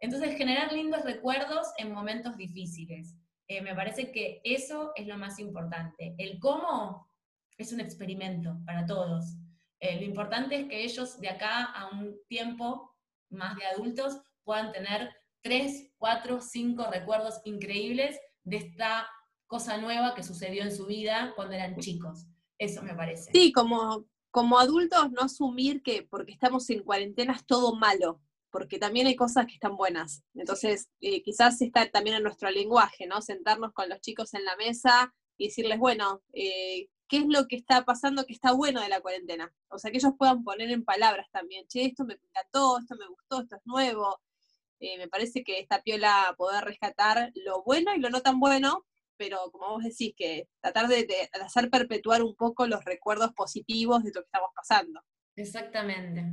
Entonces, 0.00 0.36
generar 0.36 0.72
lindos 0.72 1.04
recuerdos 1.04 1.68
en 1.78 1.92
momentos 1.92 2.36
difíciles. 2.36 3.14
Eh, 3.48 3.62
me 3.62 3.74
parece 3.74 4.10
que 4.10 4.40
eso 4.44 4.92
es 4.96 5.06
lo 5.06 5.16
más 5.16 5.38
importante. 5.38 6.14
El 6.18 6.38
cómo 6.38 7.08
es 7.56 7.72
un 7.72 7.80
experimento 7.80 8.58
para 8.66 8.86
todos. 8.86 9.36
Eh, 9.80 9.98
lo 10.00 10.04
importante 10.04 10.56
es 10.56 10.68
que 10.68 10.84
ellos 10.84 11.20
de 11.20 11.28
acá 11.28 11.64
a 11.64 11.88
un 11.90 12.16
tiempo 12.28 12.94
más 13.30 13.56
de 13.56 13.66
adultos 13.66 14.20
puedan 14.44 14.72
tener 14.72 15.14
tres, 15.42 15.92
cuatro, 15.96 16.40
cinco 16.40 16.86
recuerdos 16.90 17.40
increíbles 17.44 18.18
de 18.44 18.56
esta 18.56 19.08
cosa 19.46 19.78
nueva 19.78 20.14
que 20.14 20.22
sucedió 20.22 20.62
en 20.62 20.74
su 20.74 20.86
vida 20.86 21.32
cuando 21.36 21.54
eran 21.54 21.76
chicos. 21.78 22.26
Eso 22.58 22.82
me 22.82 22.94
parece. 22.94 23.30
Sí, 23.32 23.52
como, 23.52 24.06
como 24.30 24.58
adultos 24.58 25.10
no 25.12 25.22
asumir 25.22 25.82
que 25.82 26.02
porque 26.02 26.32
estamos 26.32 26.68
en 26.70 26.82
cuarentena 26.82 27.34
es 27.34 27.46
todo 27.46 27.76
malo 27.76 28.20
porque 28.56 28.78
también 28.78 29.06
hay 29.06 29.16
cosas 29.16 29.44
que 29.44 29.52
están 29.52 29.76
buenas. 29.76 30.22
Entonces, 30.34 30.88
eh, 31.02 31.22
quizás 31.22 31.60
está 31.60 31.90
también 31.90 32.16
en 32.16 32.22
nuestro 32.22 32.50
lenguaje, 32.50 33.06
¿no? 33.06 33.20
Sentarnos 33.20 33.74
con 33.74 33.90
los 33.90 34.00
chicos 34.00 34.32
en 34.32 34.46
la 34.46 34.56
mesa 34.56 35.12
y 35.36 35.48
decirles, 35.48 35.78
bueno, 35.78 36.22
eh, 36.32 36.88
¿qué 37.06 37.18
es 37.18 37.26
lo 37.26 37.46
que 37.48 37.56
está 37.56 37.84
pasando 37.84 38.24
que 38.24 38.32
está 38.32 38.52
bueno 38.52 38.80
de 38.80 38.88
la 38.88 39.02
cuarentena? 39.02 39.52
O 39.68 39.78
sea, 39.78 39.90
que 39.90 39.98
ellos 39.98 40.14
puedan 40.16 40.42
poner 40.42 40.70
en 40.70 40.86
palabras 40.86 41.26
también, 41.30 41.66
che, 41.66 41.84
esto 41.84 42.06
me 42.06 42.14
encantó, 42.14 42.78
esto 42.78 42.96
me 42.96 43.06
gustó, 43.08 43.42
esto 43.42 43.56
es 43.56 43.62
nuevo. 43.66 44.22
Eh, 44.80 44.96
me 44.96 45.08
parece 45.08 45.44
que 45.44 45.60
esta 45.60 45.82
piola 45.82 46.34
poder 46.38 46.64
rescatar 46.64 47.32
lo 47.34 47.62
bueno 47.62 47.94
y 47.94 48.00
lo 48.00 48.08
no 48.08 48.22
tan 48.22 48.40
bueno, 48.40 48.86
pero 49.18 49.50
como 49.52 49.68
vos 49.68 49.84
decís, 49.84 50.14
que 50.16 50.48
tratar 50.62 50.88
de, 50.88 51.04
de 51.04 51.28
hacer 51.44 51.68
perpetuar 51.68 52.22
un 52.22 52.34
poco 52.34 52.66
los 52.66 52.82
recuerdos 52.86 53.34
positivos 53.34 54.02
de 54.02 54.12
lo 54.14 54.22
que 54.22 54.28
estamos 54.28 54.50
pasando. 54.54 55.02
Exactamente. 55.36 56.24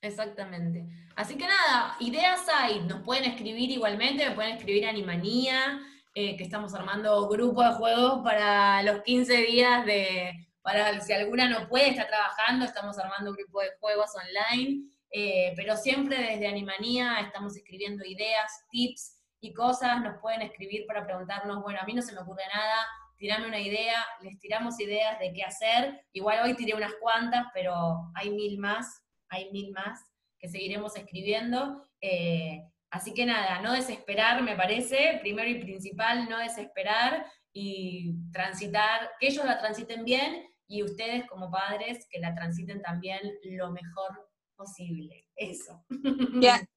Exactamente. 0.00 0.86
Así 1.16 1.36
que 1.36 1.46
nada, 1.46 1.96
ideas 2.00 2.46
hay, 2.54 2.80
nos 2.80 3.02
pueden 3.02 3.24
escribir 3.24 3.70
igualmente, 3.70 4.28
me 4.28 4.34
pueden 4.34 4.56
escribir 4.56 4.86
Animanía, 4.86 5.80
eh, 6.14 6.36
que 6.36 6.44
estamos 6.44 6.72
armando 6.74 7.28
grupo 7.28 7.62
de 7.62 7.74
juegos 7.74 8.20
para 8.22 8.82
los 8.82 9.02
15 9.02 9.36
días 9.38 9.84
de, 9.84 10.48
para 10.62 11.00
si 11.00 11.12
alguna 11.12 11.48
no 11.48 11.68
puede, 11.68 11.88
está 11.88 12.06
trabajando, 12.06 12.64
estamos 12.64 12.98
armando 12.98 13.30
un 13.30 13.36
grupo 13.36 13.60
de 13.60 13.70
juegos 13.80 14.10
online, 14.14 14.84
eh, 15.10 15.52
pero 15.56 15.76
siempre 15.76 16.16
desde 16.18 16.46
Animanía 16.46 17.20
estamos 17.20 17.56
escribiendo 17.56 18.04
ideas, 18.04 18.64
tips 18.70 19.16
y 19.40 19.52
cosas, 19.52 20.00
nos 20.02 20.20
pueden 20.20 20.42
escribir 20.42 20.86
para 20.86 21.04
preguntarnos, 21.04 21.62
bueno, 21.62 21.80
a 21.80 21.86
mí 21.86 21.94
no 21.94 22.02
se 22.02 22.12
me 22.12 22.20
ocurre 22.20 22.42
nada, 22.54 22.86
tirame 23.16 23.48
una 23.48 23.60
idea, 23.60 24.04
les 24.20 24.38
tiramos 24.38 24.78
ideas 24.80 25.18
de 25.18 25.32
qué 25.32 25.42
hacer, 25.42 26.04
igual 26.12 26.40
hoy 26.44 26.54
tiré 26.54 26.74
unas 26.74 26.94
cuantas, 27.00 27.46
pero 27.52 28.10
hay 28.14 28.30
mil 28.30 28.58
más, 28.58 29.02
hay 29.28 29.50
mil 29.52 29.72
más 29.72 30.04
que 30.38 30.48
seguiremos 30.48 30.96
escribiendo. 30.96 31.84
Eh, 32.00 32.62
así 32.90 33.12
que 33.14 33.26
nada, 33.26 33.60
no 33.60 33.72
desesperar, 33.72 34.42
me 34.42 34.56
parece, 34.56 35.18
primero 35.20 35.48
y 35.48 35.60
principal, 35.60 36.28
no 36.28 36.38
desesperar 36.38 37.26
y 37.52 38.14
transitar, 38.32 39.10
que 39.18 39.28
ellos 39.28 39.44
la 39.44 39.58
transiten 39.58 40.04
bien 40.04 40.48
y 40.66 40.82
ustedes 40.82 41.26
como 41.26 41.50
padres 41.50 42.06
que 42.10 42.20
la 42.20 42.34
transiten 42.34 42.82
también 42.82 43.20
lo 43.42 43.72
mejor 43.72 44.28
posible. 44.54 45.26
Eso. 45.34 45.84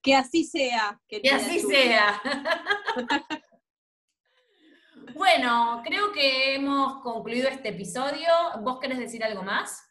Que, 0.01 0.15
así 0.15 0.43
sea. 0.43 1.01
Que, 1.07 1.21
así 1.29 1.59
sea. 1.59 2.21
bueno, 5.15 5.81
creo 5.83 6.11
que 6.11 6.55
hemos 6.55 7.01
concluido 7.01 7.49
este 7.49 7.69
episodio. 7.69 8.29
¿Vos 8.61 8.79
querés 8.79 8.99
decir 8.99 9.23
algo 9.23 9.43
más? 9.43 9.83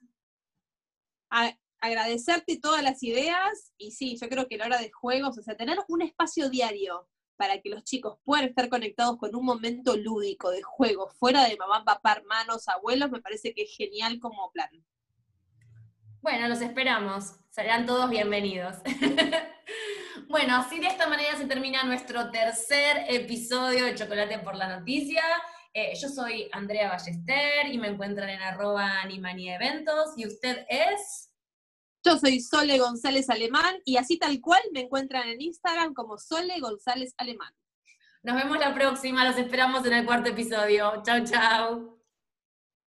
Agradecerte 1.81 2.59
todas 2.59 2.83
las 2.83 3.03
ideas 3.03 3.73
y 3.79 3.93
sí, 3.93 4.19
yo 4.21 4.29
creo 4.29 4.49
que 4.49 4.57
la 4.57 4.67
hora 4.67 4.79
de 4.79 4.91
juegos, 4.91 5.39
o 5.39 5.43
sea, 5.43 5.57
tener 5.57 5.79
un 5.89 6.03
espacio 6.03 6.51
diario 6.51 7.09
para 7.37 7.61
que 7.61 7.71
los 7.71 7.85
chicos 7.85 8.19
puedan 8.23 8.47
estar 8.47 8.69
conectados 8.69 9.17
con 9.17 9.35
un 9.35 9.45
momento 9.45 9.97
lúdico 9.97 10.51
de 10.51 10.63
juego, 10.63 11.09
fuera 11.09 11.49
de 11.49 11.57
mamá, 11.57 11.85
papá, 11.85 12.13
hermanos, 12.13 12.69
abuelos, 12.69 13.11
me 13.11 13.23
parece 13.23 13.55
que 13.55 13.63
es 13.63 13.75
genial 13.75 14.19
como 14.21 14.53
plan. 14.53 14.69
Bueno, 16.21 16.49
los 16.49 16.61
esperamos. 16.61 17.37
Serán 17.49 17.87
todos 17.87 18.11
bienvenidos. 18.11 18.77
bueno, 20.29 20.57
así 20.57 20.79
de 20.79 20.89
esta 20.89 21.09
manera 21.09 21.35
se 21.39 21.47
termina 21.47 21.83
nuestro 21.85 22.31
tercer 22.31 23.07
episodio 23.09 23.87
de 23.87 23.95
Chocolate 23.95 24.39
por 24.41 24.55
la 24.55 24.79
Noticia. 24.79 25.23
Eh, 25.73 25.95
yo 25.99 26.11
soy 26.11 26.47
Andrea 26.53 26.91
Ballester 26.91 27.73
y 27.73 27.79
me 27.79 27.89
encuentran 27.89 28.29
en 28.29 28.43
arroba 28.43 29.03
Eventos. 29.05 30.13
¿Y 30.19 30.27
usted 30.27 30.67
es? 30.69 31.30
Yo 32.03 32.19
soy 32.19 32.41
Sole 32.41 32.79
González 32.79 33.29
Alemán 33.29 33.77
y 33.85 33.99
así 33.99 34.19
tal 34.19 34.41
cual 34.41 34.63
me 34.73 34.81
encuentran 34.81 35.29
en 35.29 35.41
Instagram 35.41 35.93
como 35.93 36.17
Sole 36.19 36.59
González 36.59 37.15
Alemán. 37.19 37.53
Nos 38.23 38.37
vemos 38.37 38.59
la 38.59 38.75
próxima, 38.75 39.27
los 39.27 39.37
esperamos 39.37 39.85
en 39.87 39.93
el 39.93 40.07
cuarto 40.07 40.31
episodio. 40.31 41.03
Chau, 41.05 41.25
chau. 41.25 42.00